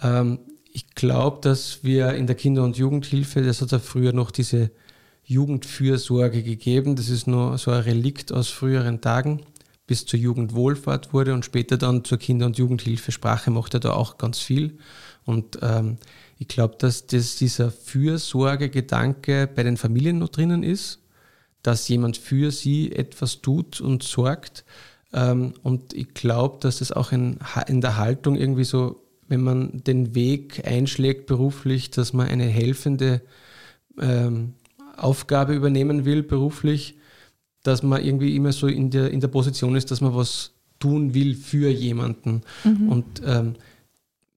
Ähm, 0.00 0.38
ich 0.72 0.94
glaube, 0.94 1.40
dass 1.42 1.84
wir 1.84 2.14
in 2.14 2.26
der 2.26 2.36
Kinder- 2.36 2.64
und 2.64 2.78
Jugendhilfe, 2.78 3.42
das 3.42 3.60
hat 3.60 3.70
ja 3.72 3.78
früher 3.78 4.14
noch 4.14 4.30
diese 4.30 4.70
Jugendfürsorge 5.24 6.42
gegeben. 6.42 6.96
Das 6.96 7.10
ist 7.10 7.26
nur 7.26 7.58
so 7.58 7.70
ein 7.70 7.82
Relikt 7.82 8.32
aus 8.32 8.48
früheren 8.48 9.02
Tagen 9.02 9.42
bis 9.86 10.06
zur 10.06 10.18
Jugendwohlfahrt 10.18 11.12
wurde 11.12 11.34
und 11.34 11.44
später 11.44 11.76
dann 11.76 12.04
zur 12.04 12.18
Kinder- 12.18 12.46
und 12.46 12.58
Jugendhilfe. 12.58 13.12
Sprache 13.12 13.50
macht 13.50 13.74
er 13.74 13.80
da 13.80 13.92
auch 13.92 14.16
ganz 14.18 14.38
viel. 14.38 14.78
Und 15.24 15.58
ähm, 15.62 15.98
ich 16.38 16.48
glaube, 16.48 16.76
dass 16.78 17.06
das, 17.06 17.36
dieser 17.36 17.70
Fürsorgegedanke 17.70 19.48
bei 19.54 19.62
den 19.62 19.76
Familien 19.76 20.18
noch 20.18 20.30
drinnen 20.30 20.62
ist, 20.62 21.00
dass 21.62 21.88
jemand 21.88 22.16
für 22.16 22.50
sie 22.50 22.92
etwas 22.92 23.40
tut 23.40 23.80
und 23.80 24.02
sorgt. 24.02 24.64
Ähm, 25.12 25.54
und 25.62 25.92
ich 25.92 26.14
glaube, 26.14 26.58
dass 26.60 26.78
das 26.78 26.92
auch 26.92 27.12
in, 27.12 27.38
in 27.68 27.80
der 27.80 27.96
Haltung 27.96 28.36
irgendwie 28.36 28.64
so, 28.64 29.02
wenn 29.28 29.42
man 29.42 29.82
den 29.84 30.14
Weg 30.14 30.66
einschlägt 30.66 31.26
beruflich, 31.26 31.90
dass 31.90 32.12
man 32.12 32.28
eine 32.28 32.44
helfende 32.44 33.22
ähm, 34.00 34.54
Aufgabe 34.96 35.54
übernehmen 35.54 36.04
will 36.04 36.22
beruflich, 36.22 36.96
dass 37.64 37.82
man 37.82 38.04
irgendwie 38.04 38.36
immer 38.36 38.52
so 38.52 38.68
in 38.68 38.90
der, 38.90 39.10
in 39.10 39.20
der 39.20 39.28
Position 39.28 39.74
ist, 39.74 39.90
dass 39.90 40.00
man 40.00 40.14
was 40.14 40.52
tun 40.78 41.14
will 41.14 41.34
für 41.34 41.70
jemanden. 41.70 42.42
Mhm. 42.62 42.88
Und 42.88 43.22
ähm, 43.26 43.54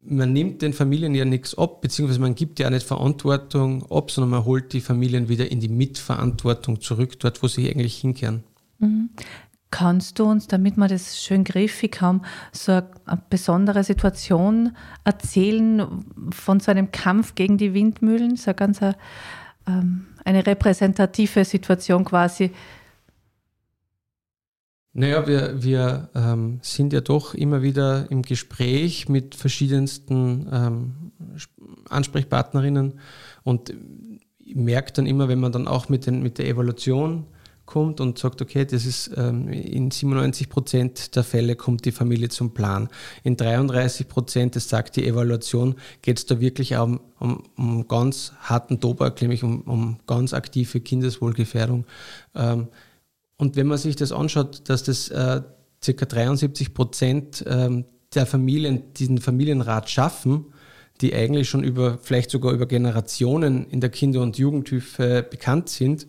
man 0.01 0.31
nimmt 0.33 0.61
den 0.61 0.73
Familien 0.73 1.13
ja 1.13 1.25
nichts 1.25 1.57
ab, 1.57 1.81
beziehungsweise 1.81 2.21
man 2.21 2.35
gibt 2.35 2.59
ja 2.59 2.67
auch 2.67 2.71
nicht 2.71 2.87
Verantwortung 2.87 3.85
ab, 3.91 4.09
sondern 4.09 4.31
man 4.31 4.45
holt 4.45 4.73
die 4.73 4.81
Familien 4.81 5.29
wieder 5.29 5.51
in 5.51 5.59
die 5.59 5.67
Mitverantwortung 5.67 6.81
zurück, 6.81 7.19
dort, 7.19 7.43
wo 7.43 7.47
sie 7.47 7.69
eigentlich 7.69 7.97
hinkehren. 7.97 8.43
Mhm. 8.79 9.09
Kannst 9.69 10.17
du 10.17 10.23
uns, 10.23 10.47
damit 10.47 10.77
wir 10.77 10.87
das 10.87 11.21
schön 11.21 11.43
griffig 11.43 11.99
haben, 11.99 12.21
so 12.53 12.71
eine, 12.71 12.89
eine, 13.05 13.21
besondere 13.29 13.83
Situation 13.83 14.71
erzählen 15.03 16.05
von 16.29 16.61
so 16.61 16.71
einem 16.71 16.91
Kampf 16.91 17.35
gegen 17.35 17.57
die 17.57 17.73
Windmühlen? 17.73 18.37
So 18.37 18.51
eine 18.51 18.55
ganz 18.55 18.81
eine, 18.81 18.95
ähm, 19.67 20.05
eine 20.23 20.47
repräsentative 20.47 21.43
Situation 21.43 22.05
quasi, 22.05 22.51
naja, 24.99 25.27
wir, 25.27 25.61
wir 25.61 26.09
ähm, 26.15 26.57
sind 26.63 26.91
ja 26.91 27.01
doch 27.01 27.35
immer 27.35 27.61
wieder 27.61 28.09
im 28.09 28.23
Gespräch 28.23 29.07
mit 29.07 29.35
verschiedensten 29.35 30.49
ähm, 30.51 31.11
Ansprechpartnerinnen 31.87 32.93
und 33.43 33.75
ich 34.43 34.55
merke 34.55 34.93
dann 34.93 35.05
immer, 35.05 35.27
wenn 35.27 35.39
man 35.39 35.51
dann 35.51 35.67
auch 35.67 35.87
mit, 35.87 36.07
den, 36.07 36.23
mit 36.23 36.39
der 36.39 36.47
Evaluation 36.47 37.27
kommt 37.67 38.01
und 38.01 38.17
sagt, 38.17 38.41
okay, 38.41 38.65
das 38.65 38.87
ist 38.87 39.11
ähm, 39.15 39.49
in 39.49 39.91
97 39.91 40.49
Prozent 40.49 41.15
der 41.15 41.23
Fälle 41.23 41.55
kommt 41.55 41.85
die 41.85 41.91
Familie 41.91 42.29
zum 42.29 42.55
Plan. 42.55 42.89
In 43.23 43.37
33 43.37 44.07
Prozent, 44.07 44.55
das 44.55 44.67
sagt 44.67 44.95
die 44.95 45.05
Evaluation, 45.05 45.75
geht 46.01 46.17
es 46.17 46.25
da 46.25 46.39
wirklich 46.39 46.75
um, 46.75 47.01
um, 47.19 47.43
um 47.55 47.87
ganz 47.87 48.33
harten 48.39 48.79
Tobak, 48.79 49.21
nämlich 49.21 49.43
um, 49.43 49.61
um 49.61 49.99
ganz 50.07 50.33
aktive 50.33 50.79
Kindeswohlgefährdung. 50.79 51.85
Ähm, 52.33 52.69
und 53.37 53.55
wenn 53.55 53.67
man 53.67 53.77
sich 53.77 53.95
das 53.95 54.11
anschaut, 54.11 54.69
dass 54.69 54.83
das 54.83 55.09
äh, 55.09 55.41
ca. 55.85 56.05
73 56.05 56.73
Prozent 56.73 57.43
ähm, 57.47 57.85
der 58.13 58.25
Familien 58.25 58.93
diesen 58.93 59.19
Familienrat 59.19 59.89
schaffen, 59.89 60.45
die 61.01 61.13
eigentlich 61.13 61.47
schon 61.47 61.63
über, 61.63 61.99
vielleicht 62.01 62.31
sogar 62.31 62.53
über 62.53 62.65
Generationen 62.65 63.69
in 63.69 63.81
der 63.81 63.91
Kinder- 63.91 64.21
und 64.21 64.37
Jugendhilfe 64.37 65.25
bekannt 65.29 65.69
sind, 65.69 66.07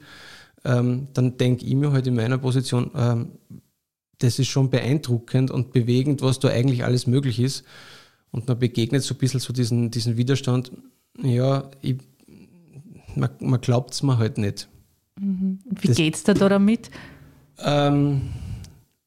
ähm, 0.64 1.08
dann 1.12 1.36
denke 1.36 1.66
ich 1.66 1.74
mir 1.74 1.88
heute 1.88 1.94
halt 1.94 2.06
in 2.06 2.14
meiner 2.14 2.38
Position, 2.38 2.90
ähm, 2.94 3.32
das 4.18 4.38
ist 4.38 4.48
schon 4.48 4.70
beeindruckend 4.70 5.50
und 5.50 5.72
bewegend, 5.72 6.22
was 6.22 6.40
da 6.40 6.48
eigentlich 6.48 6.84
alles 6.84 7.06
möglich 7.06 7.38
ist. 7.38 7.64
Und 8.30 8.48
man 8.48 8.58
begegnet 8.58 9.02
so 9.02 9.14
ein 9.14 9.18
bisschen 9.18 9.40
so 9.40 9.52
diesen, 9.52 9.90
diesen 9.90 10.16
Widerstand, 10.16 10.72
ja, 11.22 11.70
ich, 11.82 11.96
man, 13.14 13.30
man 13.40 13.60
glaubt 13.60 13.94
es 13.94 14.02
mir 14.02 14.18
halt 14.18 14.38
nicht. 14.38 14.68
Mhm. 15.20 15.60
Wie 15.64 15.88
geht 15.88 16.16
es 16.16 16.24
da 16.24 16.34
damit? 16.34 16.90
Ähm, 17.60 18.22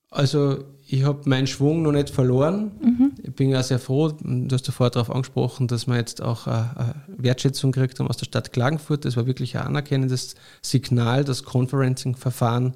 also 0.09 0.65
ich 0.87 1.03
habe 1.03 1.29
meinen 1.29 1.47
Schwung 1.47 1.83
noch 1.83 1.93
nicht 1.93 2.09
verloren. 2.09 2.71
Mhm. 2.81 3.11
Ich 3.23 3.33
bin 3.33 3.49
ja 3.49 3.63
sehr 3.63 3.79
froh, 3.79 4.09
du 4.09 4.53
hast 4.53 4.67
ja 4.67 4.73
vorher 4.73 4.91
darauf 4.91 5.09
angesprochen, 5.09 5.69
dass 5.69 5.87
man 5.87 5.97
jetzt 5.97 6.21
auch 6.21 6.47
eine 6.47 6.95
Wertschätzung 7.07 7.71
kriegt 7.71 7.99
aus 8.01 8.17
der 8.17 8.25
Stadt 8.25 8.51
Klagenfurt. 8.51 9.05
Das 9.05 9.15
war 9.15 9.25
wirklich 9.25 9.57
ein 9.57 9.67
anerkennendes 9.67 10.35
Signal, 10.61 11.23
dass 11.23 11.43
Conferencing-Verfahren 11.43 12.73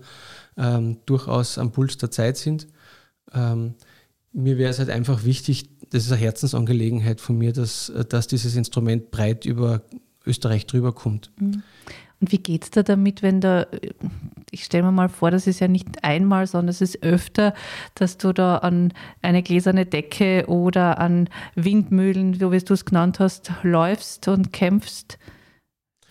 ähm, 0.57 0.97
durchaus 1.05 1.57
am 1.57 1.71
Puls 1.71 1.97
der 1.97 2.09
Zeit 2.09 2.37
sind. 2.37 2.67
Ähm, 3.33 3.73
mir 4.31 4.57
wäre 4.57 4.71
es 4.71 4.79
halt 4.79 4.89
einfach 4.89 5.25
wichtig, 5.25 5.69
das 5.89 6.05
ist 6.05 6.11
eine 6.13 6.21
Herzensangelegenheit 6.21 7.19
von 7.19 7.37
mir, 7.37 7.51
dass, 7.51 7.91
dass 8.09 8.27
dieses 8.27 8.55
Instrument 8.55 9.11
breit 9.11 9.45
über 9.45 9.81
Österreich 10.25 10.65
drüber 10.67 10.93
kommt. 10.93 11.31
Mhm. 11.39 11.63
Und 12.21 12.31
wie 12.31 12.37
geht 12.37 12.63
es 12.63 12.71
da 12.71 12.83
damit, 12.83 13.21
wenn 13.21 13.41
da, 13.41 13.67
ich 14.51 14.63
stelle 14.63 14.83
mir 14.83 14.91
mal 14.91 15.09
vor, 15.09 15.31
das 15.31 15.47
ist 15.47 15.59
ja 15.59 15.67
nicht 15.67 16.03
einmal, 16.03 16.47
sondern 16.47 16.69
es 16.69 16.81
ist 16.81 17.03
öfter, 17.03 17.53
dass 17.93 18.17
du 18.17 18.31
da 18.31 18.57
an 18.57 18.93
eine 19.21 19.43
gläserne 19.43 19.85
Decke 19.85 20.45
oder 20.47 20.99
an 20.99 21.29
Windmühlen, 21.55 22.33
so 22.33 22.51
wie 22.51 22.59
du 22.59 22.73
es 22.73 22.85
genannt 22.85 23.19
hast, 23.19 23.51
läufst 23.63 24.27
und 24.27 24.53
kämpfst. 24.53 25.17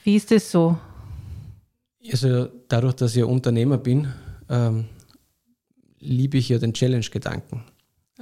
Wie 0.03 0.17
ist 0.17 0.31
das 0.31 0.51
so? 0.51 0.79
Also 2.13 2.49
dadurch, 2.69 2.95
dass 2.95 3.17
ich 3.17 3.25
Unternehmer 3.25 3.79
bin, 3.79 4.09
ähm, 4.51 4.85
liebe 5.99 6.37
ich 6.37 6.51
ja 6.51 6.59
den 6.59 6.75
Challenge-Gedanken. 6.75 7.65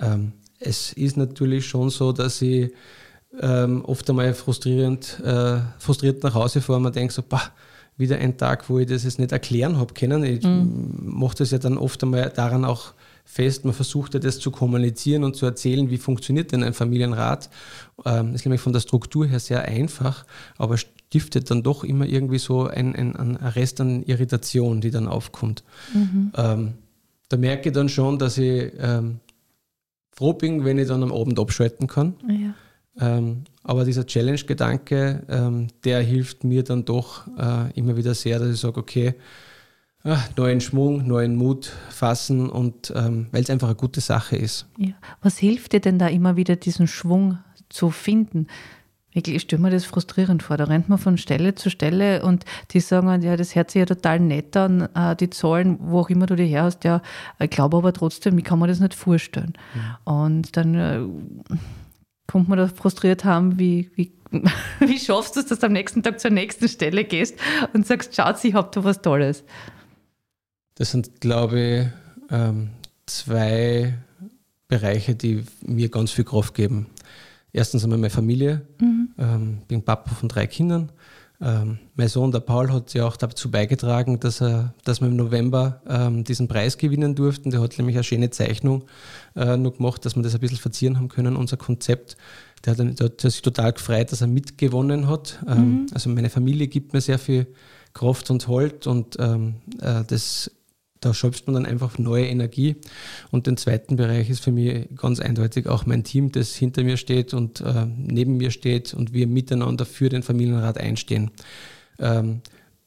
Ähm, 0.01 0.33
es 0.61 0.93
ist 0.93 1.17
natürlich 1.17 1.67
schon 1.67 1.91
so, 1.91 2.13
dass 2.13 2.41
ich 2.41 2.73
ähm, 3.41 3.85
oft 3.85 4.09
einmal 4.09 4.35
frustrierend, 4.35 5.21
äh, 5.25 5.61
frustriert 5.79 6.23
nach 6.23 6.35
Hause 6.35 6.61
fahre 6.61 6.77
und 6.77 6.85
man 6.85 6.93
denkt 6.93 7.13
so, 7.13 7.23
bah, 7.23 7.51
wieder 7.97 8.19
ein 8.19 8.37
Tag, 8.37 8.69
wo 8.69 8.79
ich 8.79 8.87
das 8.87 9.05
jetzt 9.05 9.19
nicht 9.19 9.33
erklären 9.33 9.79
habe 9.79 9.95
können. 9.95 10.25
Ich 10.25 10.43
mhm. 10.45 11.01
mache 11.03 11.37
das 11.37 11.51
ja 11.51 11.59
dann 11.59 11.79
oft 11.79 12.03
einmal 12.03 12.31
daran 12.31 12.65
auch 12.65 12.95
fest, 13.25 13.65
man 13.65 13.75
versucht 13.75 14.15
ja 14.15 14.21
das 14.21 14.41
zu 14.41 14.51
kommunizieren 14.51 15.25
und 15.25 15.37
zu 15.37 15.47
erzählen, 15.47 15.91
wie 15.91 15.99
funktioniert 15.99 16.53
denn 16.53 16.63
ein 16.63 16.75
Familienrat. 16.75 17.51
Ähm, 18.05 18.35
ist 18.35 18.45
nämlich 18.45 18.61
von 18.61 18.73
der 18.73 18.81
Struktur 18.81 19.27
her 19.27 19.41
sehr 19.41 19.63
einfach, 19.63 20.27
aber 20.59 20.77
stiftet 20.77 21.51
dann 21.51 21.63
doch 21.63 21.85
immer 21.85 22.07
irgendwie 22.07 22.39
so 22.39 22.67
ein, 22.67 22.95
ein, 22.95 23.15
ein 23.17 23.37
Rest 23.37 23.81
an 23.81 24.03
Irritation, 24.03 24.81
die 24.81 24.91
dann 24.91 25.07
aufkommt. 25.07 25.63
Mhm. 25.95 26.33
Ähm, 26.37 26.73
da 27.29 27.37
merke 27.37 27.69
ich 27.69 27.75
dann 27.75 27.89
schon, 27.89 28.19
dass 28.19 28.39
ich 28.39 28.73
ähm, 28.79 29.21
froh 30.11 30.35
bin, 30.35 30.65
wenn 30.65 30.79
ich 30.79 30.89
dann 30.89 31.03
am 31.03 31.13
Abend 31.13 31.39
abschalten 31.39 31.87
kann. 31.87 32.15
Ja. 32.29 32.42
Ähm, 33.01 33.45
aber 33.63 33.85
dieser 33.85 34.07
Challenge-Gedanke, 34.07 35.23
ähm, 35.29 35.69
der 35.85 36.03
hilft 36.03 36.45
mir 36.45 36.63
dann 36.63 36.85
doch 36.85 37.27
äh, 37.39 37.71
immer 37.75 37.97
wieder 37.97 38.15
sehr, 38.15 38.39
dass 38.39 38.53
ich 38.53 38.61
sage, 38.61 38.79
okay, 38.79 39.15
äh, 40.05 40.17
neuen 40.37 40.61
Schwung, 40.61 41.07
neuen 41.07 41.37
Mut 41.37 41.73
fassen 41.91 42.51
und 42.51 42.93
ähm, 42.97 43.29
weil 43.31 43.43
es 43.43 43.51
einfach 43.51 43.69
eine 43.69 43.77
gute 43.77 44.01
Sache 44.01 44.37
ist. 44.37 44.67
Ja. 44.79 44.95
Was 45.23 45.39
hilft 45.39 45.73
dir 45.73 45.81
denn 45.81 45.99
da 45.99 46.09
immer 46.09 46.37
wieder, 46.37 46.57
diesen 46.57 46.87
Schwung 46.87 47.39
zu 47.69 47.91
finden? 47.91 48.49
Ich 49.15 49.43
stelle 49.43 49.61
mir 49.61 49.71
das 49.71 49.85
frustrierend 49.85 50.43
vor. 50.43 50.57
Da 50.57 50.65
rennt 50.65 50.89
man 50.89 50.99
von 50.99 51.19
Stelle 51.19 51.55
zu 51.55 51.69
Stelle 51.69 52.25
und 52.25 52.47
die 52.71 52.81
sagen, 52.81 53.23
ja, 53.23 53.37
das 53.37 53.55
hört 53.55 53.71
sich 53.71 53.81
ja 53.81 53.87
total 53.87 54.21
nett 54.21 54.57
an, 54.57 54.89
äh, 54.95 55.15
die 55.15 55.31
Zahlen, 55.31 55.79
wo 55.81 56.01
auch 56.01 56.11
immer 56.11 56.27
du 56.27 56.35
die 56.35 56.47
her 56.47 56.65
hast, 56.65 56.85
ja, 56.85 57.01
ich 57.39 57.51
glaube 57.51 57.77
aber 57.77 57.93
trotzdem, 57.93 58.37
ich 58.39 58.45
kann 58.45 58.59
mir 58.59 58.69
das 58.69 58.81
nicht 58.81 58.95
vorstellen. 58.95 59.53
Mhm. 59.75 60.13
Und 60.13 60.57
dann 60.57 61.45
kommt 62.27 62.49
man 62.49 62.59
da 62.59 62.69
frustriert 62.69 63.25
haben, 63.25 63.59
wie, 63.59 63.91
wie, 63.95 64.13
wie 64.81 64.99
schaffst 64.99 65.37
du 65.37 65.41
es, 65.41 65.47
dass 65.47 65.61
du 65.61 65.67
am 65.67 65.73
nächsten 65.73 66.03
Tag 66.03 66.21
zur 66.21 66.31
nächsten 66.31 66.69
Stelle 66.69 67.05
gehst 67.05 67.37
und 67.73 67.87
sagst, 67.87 68.15
schaut, 68.15 68.43
ich 68.45 68.55
habe 68.55 68.71
da 68.73 68.85
was 68.85 69.03
Tolles. 69.03 69.45
Das 70.75 70.91
sind, 70.91 71.21
glaube 71.21 71.61
ich, 71.61 71.87
ähm, 72.31 72.71
zwei 73.07 73.95
Bereiche, 74.69 75.15
die 75.15 75.45
mir 75.61 75.91
ganz 75.91 76.13
viel 76.13 76.25
Kraft 76.25 76.55
geben. 76.55 76.87
Erstens 77.53 77.85
einmal 77.85 77.99
meine 77.99 78.11
Familie. 78.11 78.63
Mhm. 78.81 79.11
Ähm, 79.19 79.59
bin 79.69 79.83
Papa 79.83 80.15
von 80.15 80.29
drei 80.29 80.47
Kindern. 80.47 80.91
Ähm, 81.43 81.79
mein 81.97 82.09
Sohn, 82.09 82.31
der 82.31 82.41
Paul, 82.41 82.73
hat 82.73 82.95
ja 82.95 83.07
auch 83.07 83.17
dazu 83.17 83.51
beigetragen, 83.51 84.21
dass, 84.21 84.41
er, 84.41 84.75
dass 84.85 85.01
wir 85.01 85.09
im 85.09 85.17
November 85.17 85.83
ähm, 85.89 86.23
diesen 86.23 86.47
Preis 86.47 86.79
gewinnen 86.79 87.15
durften. 87.15 87.51
Der 87.51 87.61
hat 87.61 87.77
nämlich 87.79 87.97
eine 87.97 88.05
schöne 88.05 88.31
Zeichnung 88.31 88.85
äh, 89.35 89.57
nur 89.57 89.73
gemacht, 89.75 90.05
dass 90.05 90.15
wir 90.15 90.23
das 90.23 90.35
ein 90.35 90.41
bisschen 90.41 90.59
verzieren 90.59 90.99
haben 90.99 91.09
können, 91.09 91.37
unser 91.37 91.57
Konzept. 91.57 92.17
Der 92.65 92.77
hat, 92.77 92.79
der 92.79 93.07
hat 93.07 93.21
sich 93.21 93.43
total 93.43 93.73
gefreut, 93.73 94.13
dass 94.13 94.21
er 94.21 94.29
mitgewonnen 94.29 95.09
hat. 95.09 95.41
Ähm, 95.49 95.57
mhm. 95.59 95.87
Also 95.93 96.11
meine 96.11 96.31
Familie 96.31 96.69
gibt 96.69 96.93
mir 96.93 97.01
sehr 97.01 97.19
viel 97.19 97.49
Kraft 97.93 98.31
und 98.31 98.47
Halt 98.47 98.87
und 98.87 99.17
ähm, 99.19 99.57
äh, 99.81 100.05
das 100.07 100.51
da 101.03 101.13
schöpft 101.13 101.47
man 101.47 101.55
dann 101.55 101.67
einfach 101.67 101.99
neue 101.99 102.27
Energie. 102.27 102.77
Und 103.31 103.47
den 103.47 103.57
zweiten 103.57 103.97
Bereich 103.97 104.31
ist 104.31 104.43
für 104.43 104.53
mich 104.53 104.89
ganz 104.97 105.21
eindeutig 105.21 105.67
auch 105.67 105.85
mein 105.85 106.05
Team, 106.05 106.33
das 106.33 106.55
hinter 106.55 106.85
mir 106.85 106.97
steht 106.97 107.35
und 107.35 107.61
äh, 107.61 107.87
neben 107.87 108.37
mir 108.37 108.51
steht 108.51 108.95
und 108.95 109.13
wir 109.13 109.27
miteinander 109.27 109.85
für 109.85 110.09
den 110.09 110.23
Familienrat 110.23 110.79
einstehen. 110.79 111.31
Ähm, 111.99 112.41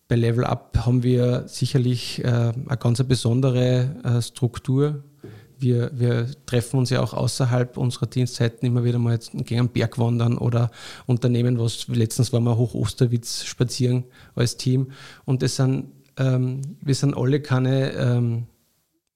bei 0.07 0.15
Level 0.15 0.45
Up 0.45 0.77
haben 0.85 1.03
wir 1.03 1.47
sicherlich 1.47 2.23
äh, 2.23 2.27
eine 2.27 2.77
ganz 2.79 3.03
besondere 3.03 3.95
äh, 4.03 4.21
Struktur. 4.21 5.03
Wir, 5.57 5.91
wir, 5.95 6.27
treffen 6.45 6.77
uns 6.77 6.89
ja 6.89 7.01
auch 7.01 7.13
außerhalb 7.13 7.77
unserer 7.77 8.05
Dienstzeiten 8.07 8.67
immer 8.67 8.83
wieder 8.83 8.99
mal 8.99 9.17
gegen 9.17 9.59
einen 9.59 9.69
Berg 9.69 9.97
wandern 9.97 10.37
oder 10.37 10.69
unternehmen 11.05 11.57
was. 11.59 11.87
Letztens 11.87 12.33
waren 12.33 12.43
wir 12.43 12.57
hoch 12.57 12.75
Osterwitz 12.75 13.45
spazieren 13.45 14.03
als 14.35 14.57
Team. 14.57 14.91
Und 15.23 15.41
das 15.41 15.55
sind 15.55 15.85
ähm, 16.17 16.61
wir 16.81 16.95
sind 16.95 17.15
alle 17.15 17.41
keine, 17.41 17.91
ähm, 17.93 18.47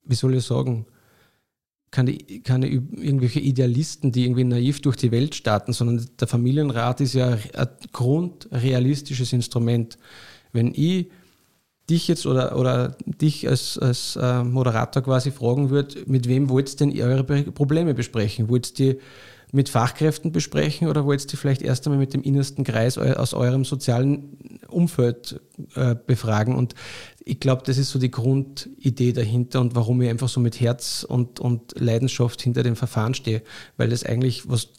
wie 0.03 0.15
soll 0.15 0.36
ich 0.36 0.44
sagen, 0.44 0.86
keine, 1.91 2.18
keine 2.44 2.68
irgendwelche 2.68 3.39
Idealisten, 3.39 4.12
die 4.12 4.24
irgendwie 4.24 4.44
naiv 4.44 4.82
durch 4.82 4.96
die 4.96 5.12
Welt 5.12 5.34
starten, 5.34 5.74
sondern 5.74 6.08
der 6.20 6.27
Familienrat 6.27 7.01
ist 7.01 7.13
ja 7.13 7.38
ein 7.56 7.68
grundrealistisches 7.91 9.34
Instrument. 9.34 9.98
Wenn 10.51 10.74
ich 10.74 11.10
dich 11.89 12.08
jetzt 12.08 12.27
oder, 12.27 12.58
oder 12.58 12.96
dich 13.06 13.48
als, 13.48 13.79
als 13.79 14.15
äh, 14.15 14.44
Moderator 14.44 15.01
quasi 15.01 15.32
fragen 15.32 15.72
würde, 15.72 16.03
mit 16.06 16.27
wem 16.27 16.50
wollt 16.50 16.70
ihr 16.70 16.77
denn 16.77 17.01
eure 17.01 17.24
Probleme 17.24 17.96
besprechen? 17.96 18.50
Wollt 18.50 18.79
ihr 18.79 18.98
mit 19.51 19.70
Fachkräften 19.70 20.32
besprechen 20.32 20.88
oder 20.88 21.06
wollt 21.06 21.32
ihr 21.32 21.39
vielleicht 21.39 21.62
erst 21.62 21.86
einmal 21.88 22.00
mit 22.00 22.13
dem 22.13 22.22
innersten 22.22 22.63
Kreis 22.63 22.98
aus 22.98 23.34
eurem 23.34 23.65
sozialen 23.65 24.60
Umfeld 24.68 25.41
äh, 25.75 25.96
befragen? 25.96 26.56
Und 26.56 26.75
ich 27.24 27.39
glaube, 27.39 27.63
das 27.65 27.77
ist 27.77 27.89
so 27.89 28.00
die 28.00 28.12
Grundidee 28.12 29.13
dahinter 29.13 29.62
und 29.62 29.75
warum 29.75 30.01
ich 30.01 30.10
einfach 30.10 30.29
so 30.29 30.39
mit 30.39 30.60
Herz 30.60 31.06
und, 31.08 31.39
und 31.39 31.79
Leidenschaft 31.79 32.41
hinter 32.41 32.63
dem 32.63 32.75
Verfahren 32.75 33.13
stehe, 33.13 33.41
weil 33.77 33.89
das 33.89 34.03
eigentlich 34.03 34.50
was 34.50 34.70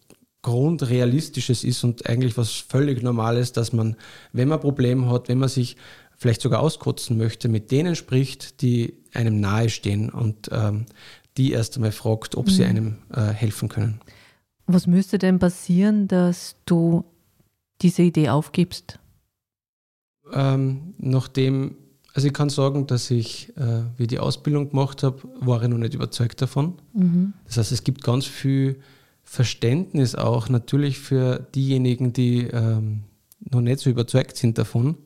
Grundrealistisches 0.43 1.65
ist 1.65 1.85
und 1.85 2.07
eigentlich 2.09 2.37
was 2.39 2.53
völlig 2.53 3.03
Normales, 3.03 3.53
dass 3.53 3.73
man, 3.73 3.97
wenn 4.33 4.49
man 4.49 4.61
Probleme 4.61 5.11
hat, 5.11 5.29
wenn 5.29 5.39
man 5.39 5.51
sich 5.51 5.77
vielleicht 6.17 6.41
sogar 6.41 6.61
auskotzen 6.61 7.19
möchte, 7.19 7.49
mit 7.49 7.71
denen 7.71 7.95
spricht, 7.95 8.63
die 8.63 8.95
einem 9.13 9.41
nahestehen 9.41 10.11
und 10.11 10.49
ähm, 10.53 10.87
die 11.37 11.53
erst 11.53 11.77
einmal 11.77 11.93
fragt, 11.93 12.37
ob 12.37 12.47
mhm. 12.47 12.51
sie 12.51 12.65
einem 12.65 12.99
äh, 13.15 13.23
helfen 13.33 13.69
können. 13.69 14.01
Was 14.73 14.87
müsste 14.87 15.19
denn 15.19 15.39
passieren, 15.39 16.07
dass 16.07 16.57
du 16.65 17.05
diese 17.83 18.03
Idee 18.03 18.29
aufgibst? 18.29 19.01
Ähm, 20.33 20.95
nachdem, 20.99 21.77
also 22.15 22.29
ich 22.29 22.33
kann 22.35 22.51
sagen, 22.51 22.87
dass 22.87 23.11
ich, 23.11 23.57
äh, 23.57 23.83
wie 23.97 24.07
die 24.07 24.21
Ausbildung 24.21 24.71
gemacht 24.71 25.03
habe, 25.03 25.23
war 25.41 25.63
ich 25.63 25.69
noch 25.69 25.79
nicht 25.79 25.95
überzeugt 25.95 26.41
davon. 26.41 26.75
Mhm. 26.93 27.33
Das 27.47 27.57
heißt, 27.57 27.73
es 27.73 27.83
gibt 27.83 28.05
ganz 28.05 28.27
viel 28.27 28.81
Verständnis 29.25 30.15
auch 30.15 30.49
natürlich 30.49 30.99
für 30.99 31.41
diejenigen, 31.55 32.13
die 32.13 32.45
ähm, 32.45 33.03
noch 33.41 33.61
nicht 33.61 33.81
so 33.81 33.91
überzeugt 33.91 34.37
sind 34.37 34.57
davon. 34.59 34.99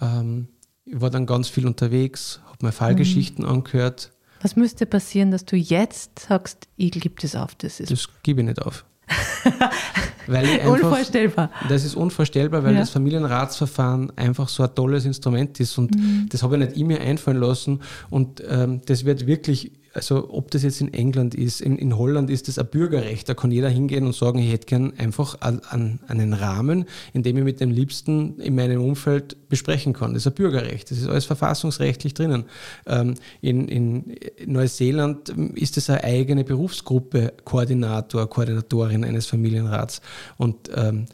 Ähm, 0.00 0.48
ich 0.84 1.00
war 1.00 1.08
dann 1.08 1.24
ganz 1.24 1.48
viel 1.48 1.66
unterwegs, 1.66 2.40
habe 2.46 2.66
mir 2.66 2.72
Fallgeschichten 2.72 3.44
mhm. 3.44 3.50
angehört, 3.50 4.12
was 4.44 4.56
müsste 4.56 4.84
passieren, 4.84 5.30
dass 5.30 5.46
du 5.46 5.56
jetzt 5.56 6.18
sagst, 6.18 6.68
ich 6.76 6.90
gebe 6.90 7.14
das 7.20 7.34
auf? 7.34 7.54
Das, 7.54 7.80
ist 7.80 7.90
das 7.90 8.08
gebe 8.22 8.42
ich 8.42 8.46
nicht 8.46 8.60
auf. 8.60 8.84
einfach, 10.28 10.66
unvorstellbar. 10.66 11.50
Das 11.68 11.82
ist 11.82 11.94
unvorstellbar, 11.94 12.62
weil 12.62 12.74
ja. 12.74 12.80
das 12.80 12.90
Familienratsverfahren 12.90 14.12
einfach 14.18 14.50
so 14.50 14.62
ein 14.62 14.74
tolles 14.74 15.06
Instrument 15.06 15.58
ist 15.60 15.78
und 15.78 15.96
mhm. 15.96 16.26
das 16.28 16.42
habe 16.42 16.56
ich 16.56 16.66
nicht 16.66 16.76
immer 16.76 17.00
einfallen 17.00 17.38
lassen 17.38 17.80
und 18.10 18.42
ähm, 18.46 18.82
das 18.84 19.06
wird 19.06 19.26
wirklich 19.26 19.72
also 19.94 20.28
ob 20.30 20.50
das 20.50 20.64
jetzt 20.64 20.80
in 20.80 20.92
England 20.92 21.34
ist, 21.34 21.60
in, 21.60 21.78
in 21.78 21.96
Holland 21.96 22.28
ist 22.28 22.48
das 22.48 22.58
ein 22.58 22.66
Bürgerrecht. 22.66 23.28
Da 23.28 23.34
kann 23.34 23.52
jeder 23.52 23.68
hingehen 23.68 24.06
und 24.06 24.14
sagen, 24.14 24.40
ich 24.40 24.52
hätte 24.52 24.66
gern 24.66 24.92
einfach 24.98 25.40
an, 25.40 25.60
an, 25.68 26.00
einen 26.08 26.32
Rahmen, 26.32 26.86
in 27.12 27.22
dem 27.22 27.36
ich 27.38 27.44
mit 27.44 27.60
dem 27.60 27.70
Liebsten 27.70 28.40
in 28.40 28.56
meinem 28.56 28.82
Umfeld 28.82 29.48
besprechen 29.48 29.92
kann. 29.92 30.12
Das 30.12 30.22
ist 30.22 30.26
ein 30.26 30.34
Bürgerrecht. 30.34 30.90
Das 30.90 30.98
ist 30.98 31.06
alles 31.06 31.24
verfassungsrechtlich 31.24 32.12
drinnen. 32.12 32.44
Ähm, 32.86 33.14
in, 33.40 33.68
in 33.68 34.16
Neuseeland 34.46 35.28
ist 35.54 35.76
es 35.76 35.88
eine 35.88 36.02
eigene 36.02 36.42
Berufsgruppe, 36.42 37.32
Koordinator, 37.44 38.28
Koordinatorin 38.28 39.04
eines 39.04 39.26
Familienrats. 39.26 40.00
Und 40.36 40.70
ähm, 40.74 41.06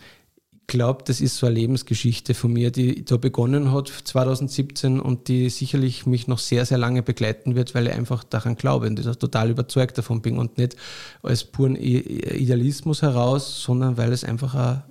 glaube, 0.71 1.05
das 1.05 1.21
ist 1.21 1.37
so 1.37 1.47
eine 1.47 1.57
Lebensgeschichte 1.57 2.33
von 2.33 2.53
mir, 2.55 2.71
die 2.71 3.05
da 3.05 3.19
begonnen 3.19 3.73
hat 3.73 3.89
2017 3.89 4.99
und 4.99 5.29
die 5.29 5.51
sicherlich 5.51 6.07
mich 6.07 6.29
noch 6.29 6.39
sehr, 6.39 6.65
sehr 6.65 6.79
lange 6.79 7.03
begleiten 7.03 7.55
wird, 7.55 7.75
weil 7.75 7.89
ich 7.89 7.93
einfach 7.93 8.25
daran 8.25 8.57
glaube 8.57 8.87
und 8.87 8.97
total 9.19 9.51
überzeugt 9.51 9.99
davon 9.99 10.23
bin 10.23 10.39
und 10.39 10.57
nicht 10.57 10.77
als 11.23 11.45
puren 11.45 11.77
Idealismus 11.77 13.03
heraus, 13.03 13.63
sondern 13.63 13.99
weil 13.99 14.13
es 14.13 14.25
einfach 14.25 14.85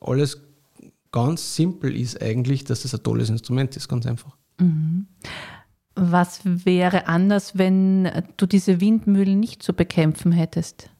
alles 0.00 0.42
ganz 1.12 1.54
simpel 1.54 1.96
ist 1.96 2.20
eigentlich, 2.20 2.64
dass 2.64 2.84
es 2.84 2.92
ein 2.94 3.02
tolles 3.02 3.30
Instrument 3.30 3.76
ist, 3.76 3.88
ganz 3.88 4.04
einfach. 4.04 4.36
Mhm. 4.58 5.06
Was 5.94 6.40
wäre 6.44 7.06
anders, 7.06 7.56
wenn 7.56 8.10
du 8.36 8.46
diese 8.46 8.80
Windmühlen 8.80 9.38
nicht 9.38 9.62
zu 9.62 9.72
bekämpfen 9.72 10.32
hättest? 10.32 10.90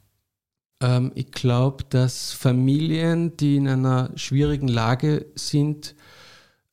Ähm, 0.85 1.13
ich 1.15 1.31
glaube, 1.33 1.85
dass 1.89 2.33
Familien, 2.33 3.37
die 3.37 3.57
in 3.57 3.69
einer 3.69 4.11
schwierigen 4.17 4.69
Lage 4.69 5.27
sind, 5.35 5.95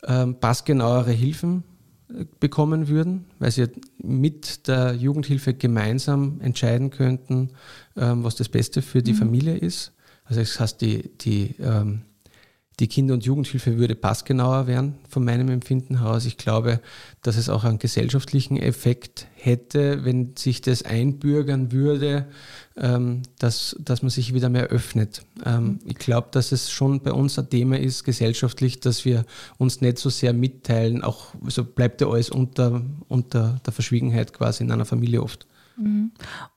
ähm, 0.03 0.39
passgenauere 0.39 1.11
Hilfen 1.11 1.63
äh, 2.09 2.25
bekommen 2.39 2.89
würden, 2.89 3.25
weil 3.39 3.51
sie 3.51 3.67
mit 3.97 4.67
der 4.67 4.95
Jugendhilfe 4.95 5.53
gemeinsam 5.53 6.41
entscheiden 6.41 6.89
könnten, 6.89 7.51
ähm, 7.95 8.23
was 8.23 8.35
das 8.35 8.49
Beste 8.49 8.81
für 8.81 9.01
die 9.01 9.13
mhm. 9.13 9.17
Familie 9.17 9.57
ist. 9.57 9.93
Also 10.25 10.41
das 10.41 10.59
heißt, 10.59 10.81
die, 10.81 11.17
die 11.17 11.55
ähm, 11.59 12.01
die 12.79 12.87
Kinder- 12.87 13.13
und 13.13 13.25
Jugendhilfe 13.25 13.77
würde 13.77 13.95
passgenauer 13.95 14.65
werden, 14.65 14.95
von 15.07 15.23
meinem 15.23 15.49
Empfinden 15.49 15.99
heraus. 15.99 16.25
Ich 16.25 16.37
glaube, 16.37 16.79
dass 17.21 17.37
es 17.37 17.49
auch 17.49 17.63
einen 17.63 17.77
gesellschaftlichen 17.77 18.57
Effekt 18.57 19.27
hätte, 19.35 20.03
wenn 20.03 20.35
sich 20.35 20.61
das 20.61 20.83
einbürgern 20.83 21.71
würde, 21.71 22.27
ähm, 22.77 23.21
dass, 23.37 23.75
dass 23.79 24.01
man 24.01 24.09
sich 24.09 24.33
wieder 24.33 24.49
mehr 24.49 24.67
öffnet. 24.67 25.23
Ähm, 25.45 25.79
ich 25.85 25.97
glaube, 25.97 26.29
dass 26.31 26.51
es 26.51 26.71
schon 26.71 27.01
bei 27.01 27.11
uns 27.11 27.37
ein 27.37 27.49
Thema 27.49 27.77
ist, 27.77 28.03
gesellschaftlich, 28.03 28.79
dass 28.79 29.05
wir 29.05 29.25
uns 29.57 29.81
nicht 29.81 29.99
so 29.99 30.09
sehr 30.09 30.33
mitteilen, 30.33 31.03
auch 31.03 31.33
so 31.33 31.45
also 31.45 31.65
bleibt 31.65 32.01
ja 32.01 32.07
alles 32.07 32.29
unter, 32.29 32.81
unter 33.07 33.59
der 33.65 33.73
Verschwiegenheit 33.73 34.33
quasi 34.33 34.63
in 34.63 34.71
einer 34.71 34.85
Familie 34.85 35.21
oft. 35.21 35.45
Mhm. 35.77 36.11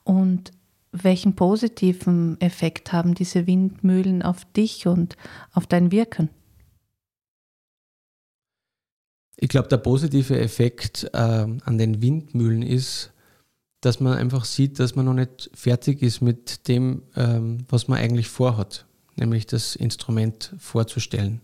Und 0.05 0.53
welchen 1.03 1.35
positiven 1.35 2.41
Effekt 2.41 2.93
haben 2.93 3.15
diese 3.15 3.47
Windmühlen 3.47 4.23
auf 4.23 4.45
dich 4.53 4.87
und 4.87 5.17
auf 5.53 5.67
dein 5.67 5.91
Wirken? 5.91 6.31
Ich 9.37 9.49
glaube, 9.49 9.69
der 9.69 9.79
positive 9.79 10.39
Effekt 10.39 11.11
äh, 11.13 11.17
an 11.19 11.79
den 11.79 12.01
Windmühlen 12.01 12.63
ist, 12.63 13.13
dass 13.81 14.01
man 14.01 14.17
einfach 14.17 14.45
sieht, 14.45 14.79
dass 14.79 14.95
man 14.95 15.05
noch 15.05 15.15
nicht 15.15 15.51
fertig 15.53 16.01
ist 16.01 16.21
mit 16.21 16.69
dem, 16.69 17.03
ähm, 17.17 17.67
was 17.69 17.89
man 17.89 17.99
eigentlich 17.99 18.29
vorhat, 18.29 18.87
nämlich 19.17 19.47
das 19.47 19.77
Instrument 19.77 20.55
vorzustellen. 20.59 21.41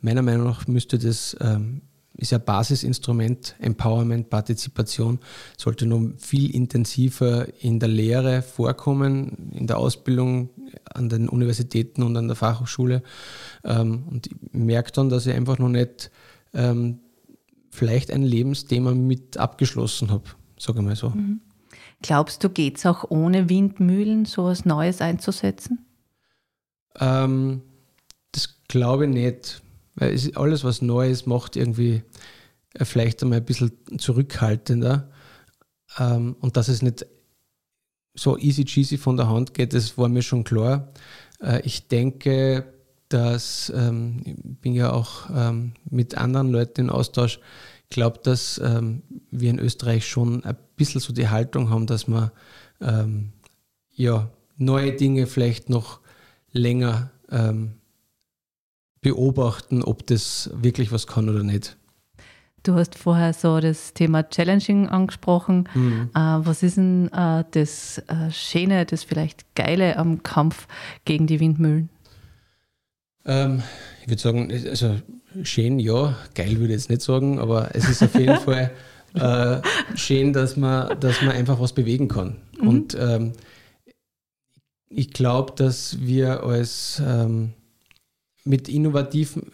Meiner 0.00 0.22
Meinung 0.22 0.46
nach 0.46 0.66
müsste 0.66 0.98
das 0.98 1.36
ähm, 1.40 1.82
ist 2.14 2.32
ja 2.32 2.38
Basisinstrument, 2.38 3.54
Empowerment, 3.58 4.28
Partizipation, 4.28 5.18
sollte 5.56 5.86
noch 5.86 6.02
viel 6.18 6.54
intensiver 6.54 7.46
in 7.62 7.80
der 7.80 7.88
Lehre 7.88 8.42
vorkommen, 8.42 9.50
in 9.52 9.66
der 9.66 9.78
Ausbildung 9.78 10.50
an 10.84 11.08
den 11.08 11.28
Universitäten 11.28 12.02
und 12.02 12.16
an 12.16 12.28
der 12.28 12.36
Fachhochschule. 12.36 13.02
Ähm, 13.64 14.04
und 14.10 14.26
ich 14.26 14.34
merke 14.52 14.92
dann, 14.92 15.08
dass 15.08 15.26
ich 15.26 15.34
einfach 15.34 15.58
noch 15.58 15.68
nicht 15.68 16.10
ähm, 16.52 17.00
vielleicht 17.70 18.10
ein 18.10 18.22
Lebensthema 18.22 18.92
mit 18.92 19.38
abgeschlossen 19.38 20.10
habe, 20.10 20.24
sage 20.58 20.80
ich 20.80 20.84
mal 20.84 20.96
so. 20.96 21.10
Mhm. 21.10 21.40
Glaubst 22.02 22.42
du, 22.44 22.50
geht 22.50 22.78
es 22.78 22.86
auch 22.86 23.04
ohne 23.10 23.48
Windmühlen, 23.48 24.24
so 24.24 24.46
etwas 24.46 24.64
Neues 24.64 25.00
einzusetzen? 25.00 25.86
Ähm, 26.98 27.62
das 28.32 28.58
glaube 28.68 29.06
ich 29.06 29.12
nicht 29.12 29.62
weil 29.94 30.14
es, 30.14 30.36
alles, 30.36 30.64
was 30.64 30.82
neu 30.82 31.10
ist, 31.10 31.26
macht 31.26 31.56
irgendwie 31.56 32.02
äh, 32.74 32.84
vielleicht 32.84 33.22
einmal 33.22 33.38
ein 33.38 33.44
bisschen 33.44 33.72
zurückhaltender. 33.98 35.10
Ähm, 35.98 36.36
und 36.40 36.56
dass 36.56 36.68
es 36.68 36.82
nicht 36.82 37.06
so 38.14 38.36
easy 38.38 38.64
cheesy 38.64 38.98
von 38.98 39.16
der 39.16 39.28
Hand 39.28 39.54
geht, 39.54 39.74
das 39.74 39.96
war 39.98 40.08
mir 40.08 40.22
schon 40.22 40.44
klar. 40.44 40.92
Äh, 41.40 41.60
ich 41.64 41.88
denke, 41.88 42.72
dass 43.08 43.70
ähm, 43.74 44.22
ich 44.24 44.34
bin 44.60 44.74
ja 44.74 44.92
auch 44.92 45.28
ähm, 45.34 45.72
mit 45.90 46.16
anderen 46.16 46.50
Leuten 46.50 46.82
in 46.82 46.90
Austausch. 46.90 47.40
Ich 47.88 47.94
glaube, 47.94 48.20
dass 48.22 48.58
wir 48.58 49.50
in 49.50 49.58
Österreich 49.58 50.08
schon 50.08 50.46
ein 50.46 50.56
bisschen 50.76 51.02
so 51.02 51.12
die 51.12 51.28
Haltung 51.28 51.68
haben, 51.68 51.86
dass 51.86 52.06
ähm, 52.80 53.32
ja, 53.90 54.30
neue 54.56 54.92
Dinge 54.92 55.26
vielleicht 55.26 55.68
noch 55.68 56.00
länger 56.52 57.10
ähm, 57.30 57.81
beobachten, 59.02 59.82
ob 59.82 60.06
das 60.06 60.50
wirklich 60.54 60.92
was 60.92 61.06
kann 61.06 61.28
oder 61.28 61.42
nicht. 61.42 61.76
Du 62.62 62.74
hast 62.74 62.94
vorher 62.94 63.32
so 63.32 63.58
das 63.58 63.92
Thema 63.92 64.22
Challenging 64.22 64.88
angesprochen. 64.88 65.68
Mhm. 65.74 66.10
Äh, 66.14 66.18
was 66.18 66.62
ist 66.62 66.76
denn 66.76 67.10
äh, 67.12 67.44
das 67.50 67.98
äh, 68.06 68.30
Schöne, 68.30 68.86
das 68.86 69.02
vielleicht 69.02 69.54
Geile 69.56 69.96
am 69.96 70.22
Kampf 70.22 70.68
gegen 71.04 71.26
die 71.26 71.40
Windmühlen? 71.40 71.90
Ähm, 73.24 73.62
ich 74.02 74.08
würde 74.08 74.22
sagen, 74.22 74.52
also 74.68 74.96
schön, 75.42 75.80
ja, 75.80 76.16
geil 76.34 76.58
würde 76.58 76.66
ich 76.74 76.80
jetzt 76.80 76.90
nicht 76.90 77.02
sagen, 77.02 77.40
aber 77.40 77.74
es 77.74 77.88
ist 77.88 78.02
auf 78.02 78.14
jeden 78.14 78.38
Fall 78.40 78.70
äh, 79.14 79.60
schön, 79.96 80.32
dass 80.32 80.56
man, 80.56 80.98
dass 81.00 81.20
man 81.20 81.32
einfach 81.32 81.58
was 81.58 81.72
bewegen 81.72 82.06
kann. 82.06 82.36
Mhm. 82.60 82.68
Und 82.68 82.96
ähm, 82.98 83.32
ich 84.88 85.12
glaube, 85.12 85.52
dass 85.56 85.98
wir 86.00 86.44
als 86.44 87.02
ähm, 87.04 87.54
mit 88.44 88.68
innovativen, 88.68 89.44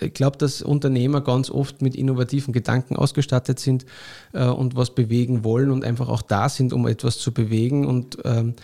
ich 0.00 0.14
glaube, 0.14 0.38
dass 0.38 0.62
Unternehmer 0.62 1.20
ganz 1.20 1.50
oft 1.50 1.82
mit 1.82 1.96
innovativen 1.96 2.52
Gedanken 2.52 2.96
ausgestattet 2.96 3.58
sind 3.58 3.84
äh, 4.32 4.46
und 4.46 4.76
was 4.76 4.94
bewegen 4.94 5.44
wollen 5.44 5.70
und 5.70 5.84
einfach 5.84 6.08
auch 6.08 6.22
da 6.22 6.48
sind, 6.48 6.72
um 6.72 6.86
etwas 6.86 7.18
zu 7.18 7.32
bewegen. 7.32 7.86
Und 7.86 8.18
ähm, 8.24 8.54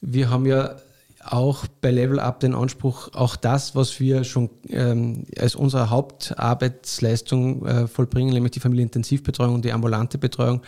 wir 0.00 0.30
haben 0.30 0.46
ja 0.46 0.76
auch 1.24 1.66
bei 1.80 1.90
Level 1.90 2.20
Up 2.20 2.40
den 2.40 2.54
Anspruch, 2.54 3.08
auch 3.14 3.36
das, 3.36 3.74
was 3.74 3.98
wir 3.98 4.24
schon 4.24 4.50
ähm, 4.68 5.24
als 5.38 5.54
unsere 5.54 5.90
Hauptarbeitsleistung 5.90 7.66
äh, 7.66 7.86
vollbringen, 7.86 8.34
nämlich 8.34 8.52
die 8.52 8.60
Familienintensivbetreuung 8.60 9.54
und 9.54 9.64
die 9.64 9.72
ambulante 9.72 10.18
Betreuung, 10.18 10.60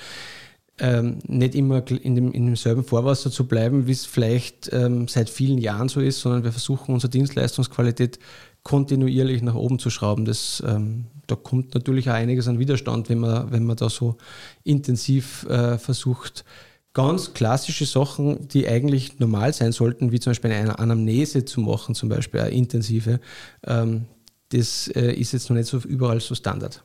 ähm, 0.79 1.19
nicht 1.27 1.55
immer 1.55 1.83
in, 1.91 2.15
dem, 2.15 2.33
in 2.33 2.47
demselben 2.47 2.85
Vorwasser 2.85 3.31
zu 3.31 3.47
bleiben, 3.47 3.87
wie 3.87 3.93
es 3.93 4.05
vielleicht 4.05 4.71
ähm, 4.73 5.09
seit 5.09 5.31
vielen 5.31 5.59
Jahren 5.59 5.89
so 5.89 6.01
ist, 6.01 6.21
sondern 6.21 6.45
wir 6.45 6.53
versuchen 6.53 6.95
unsere 6.95 7.11
Dienstleistungsqualität 7.11 8.19
kontinuierlich 8.63 9.43
nach 9.43 9.55
oben 9.55 9.79
zu 9.79 9.91
schrauben. 9.91 10.25
Das, 10.25 10.63
ähm, 10.67 11.07
da 11.27 11.37
kommt 11.37 11.75
natürlich 11.75 12.11
auch 12.11 12.15
einiges 12.15 12.49
an 12.49 12.59
Widerstand, 12.59 13.09
wenn 13.09 13.21
man, 13.21 13.51
wenn 13.53 13.65
man 13.65 13.77
da 13.77 13.89
so 13.89 14.17
intensiv 14.65 15.45
äh, 15.45 15.79
versucht, 15.79 16.45
ganz 16.93 17.35
klassische 17.35 17.85
Sachen, 17.85 18.49
die 18.49 18.67
eigentlich 18.67 19.19
normal 19.19 19.53
sein 19.53 19.73
sollten, 19.73 20.13
wie 20.13 20.21
zum 20.21 20.31
Beispiel 20.31 20.51
eine 20.51 20.79
Anamnese 20.79 21.45
zu 21.45 21.61
machen, 21.61 21.95
zum 21.95 22.09
Beispiel 22.09 22.41
eine 22.41 22.51
intensive, 22.51 23.21
ähm, 23.65 24.07
das 24.49 24.89
äh, 24.89 25.13
ist 25.13 25.33
jetzt 25.33 25.51
noch 25.51 25.57
nicht 25.57 25.69
so 25.69 25.79
überall 25.79 26.21
so 26.21 26.35
Standard. 26.35 26.83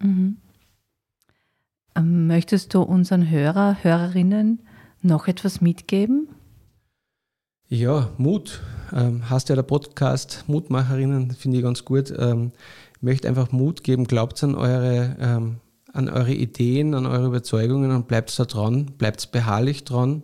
Mhm. 0.00 0.36
Ähm, 1.96 2.26
möchtest 2.26 2.74
du 2.74 2.82
unseren 2.82 3.28
Hörer, 3.28 3.78
Hörerinnen 3.82 4.60
noch 5.02 5.28
etwas 5.28 5.60
mitgeben? 5.60 6.28
Ja, 7.68 8.10
Mut. 8.18 8.60
Ähm, 8.92 9.30
hast 9.30 9.48
ja 9.48 9.54
der 9.54 9.62
Podcast 9.62 10.44
Mutmacherinnen, 10.48 11.30
finde 11.32 11.58
ich 11.58 11.62
ganz 11.62 11.84
gut. 11.84 12.12
Ähm, 12.16 12.52
ich 12.96 13.02
möchte 13.02 13.28
einfach 13.28 13.52
Mut 13.52 13.84
geben, 13.84 14.04
glaubt 14.04 14.42
an 14.42 14.54
eure, 14.54 15.16
ähm, 15.20 15.56
an 15.92 16.08
eure 16.08 16.32
Ideen, 16.32 16.94
an 16.94 17.06
eure 17.06 17.26
Überzeugungen 17.26 17.92
und 17.92 18.08
bleibt 18.08 18.36
da 18.38 18.44
dran, 18.44 18.86
bleibt 18.98 19.30
beharrlich 19.30 19.84
dran. 19.84 20.22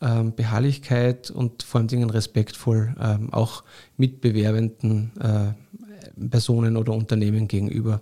Ähm, 0.00 0.34
Beharrlichkeit 0.34 1.30
und 1.30 1.62
vor 1.62 1.78
allem 1.78 1.86
Dingen 1.86 2.10
respektvoll 2.10 2.96
ähm, 3.00 3.32
auch 3.32 3.62
mitbewerbenden 3.96 5.12
äh, 5.20 6.28
Personen 6.28 6.76
oder 6.76 6.92
Unternehmen 6.92 7.46
gegenüber. 7.46 8.00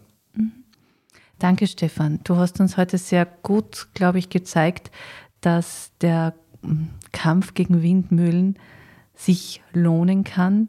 Danke, 1.40 1.66
Stefan. 1.66 2.20
Du 2.22 2.36
hast 2.36 2.60
uns 2.60 2.76
heute 2.76 2.98
sehr 2.98 3.24
gut, 3.24 3.88
glaube 3.94 4.18
ich, 4.18 4.28
gezeigt, 4.28 4.90
dass 5.40 5.90
der 6.02 6.34
hm, 6.62 6.90
Kampf 7.12 7.54
gegen 7.54 7.82
Windmühlen 7.82 8.58
sich 9.14 9.62
lohnen 9.72 10.22
kann, 10.22 10.68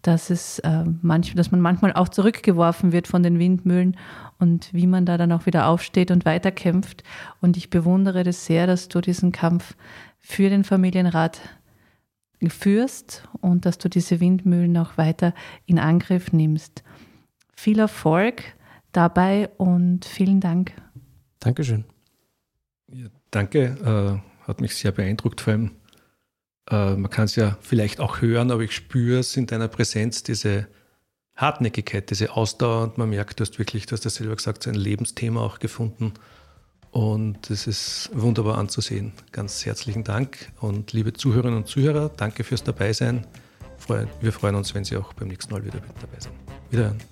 dass, 0.00 0.30
es, 0.30 0.60
äh, 0.60 0.84
manch, 1.02 1.34
dass 1.34 1.50
man 1.50 1.60
manchmal 1.60 1.92
auch 1.94 2.08
zurückgeworfen 2.08 2.92
wird 2.92 3.08
von 3.08 3.24
den 3.24 3.40
Windmühlen 3.40 3.96
und 4.38 4.72
wie 4.72 4.86
man 4.86 5.06
da 5.06 5.18
dann 5.18 5.32
auch 5.32 5.44
wieder 5.46 5.66
aufsteht 5.66 6.12
und 6.12 6.24
weiterkämpft. 6.24 7.02
Und 7.40 7.56
ich 7.56 7.68
bewundere 7.68 8.22
das 8.22 8.46
sehr, 8.46 8.68
dass 8.68 8.86
du 8.86 9.00
diesen 9.00 9.32
Kampf 9.32 9.74
für 10.20 10.48
den 10.48 10.62
Familienrat 10.62 11.40
führst 12.46 13.28
und 13.40 13.66
dass 13.66 13.78
du 13.78 13.88
diese 13.88 14.20
Windmühlen 14.20 14.76
auch 14.78 14.96
weiter 14.96 15.34
in 15.66 15.80
Angriff 15.80 16.32
nimmst. 16.32 16.84
Viel 17.56 17.80
Erfolg 17.80 18.44
dabei 18.92 19.48
und 19.56 20.04
vielen 20.04 20.40
Dank. 20.40 20.72
Dankeschön. 21.40 21.84
Ja, 22.88 23.08
danke, 23.30 24.22
äh, 24.22 24.46
hat 24.46 24.60
mich 24.60 24.74
sehr 24.76 24.92
beeindruckt. 24.92 25.40
Vor 25.40 25.52
allem, 25.52 25.70
äh, 26.70 26.94
man 26.94 27.10
kann 27.10 27.24
es 27.24 27.36
ja 27.36 27.56
vielleicht 27.60 28.00
auch 28.00 28.20
hören, 28.20 28.50
aber 28.50 28.62
ich 28.62 28.72
spüre 28.74 29.20
es 29.20 29.36
in 29.36 29.46
deiner 29.46 29.68
Präsenz, 29.68 30.22
diese 30.22 30.68
Hartnäckigkeit, 31.34 32.10
diese 32.10 32.36
Ausdauer 32.36 32.82
und 32.84 32.98
man 32.98 33.10
merkt, 33.10 33.40
du 33.40 33.42
hast 33.42 33.58
wirklich, 33.58 33.86
du 33.86 33.92
hast 33.92 34.04
das 34.04 34.16
selber 34.16 34.36
gesagt, 34.36 34.62
so 34.62 34.70
ein 34.70 34.76
Lebensthema 34.76 35.40
auch 35.40 35.58
gefunden. 35.58 36.12
Und 36.90 37.48
es 37.48 37.66
ist 37.66 38.10
wunderbar 38.12 38.58
anzusehen. 38.58 39.12
Ganz 39.32 39.64
herzlichen 39.64 40.04
Dank 40.04 40.52
und 40.60 40.92
liebe 40.92 41.14
Zuhörerinnen 41.14 41.56
und 41.56 41.66
Zuhörer, 41.66 42.10
danke 42.10 42.44
fürs 42.44 42.64
Dabeisein. 42.64 43.26
Wir 44.20 44.32
freuen 44.32 44.54
uns, 44.54 44.74
wenn 44.74 44.84
Sie 44.84 44.96
auch 44.96 45.12
beim 45.14 45.28
nächsten 45.28 45.52
Mal 45.52 45.64
wieder 45.64 45.80
dabei 46.00 46.20
sind. 46.20 46.34
Wiederhören. 46.70 47.11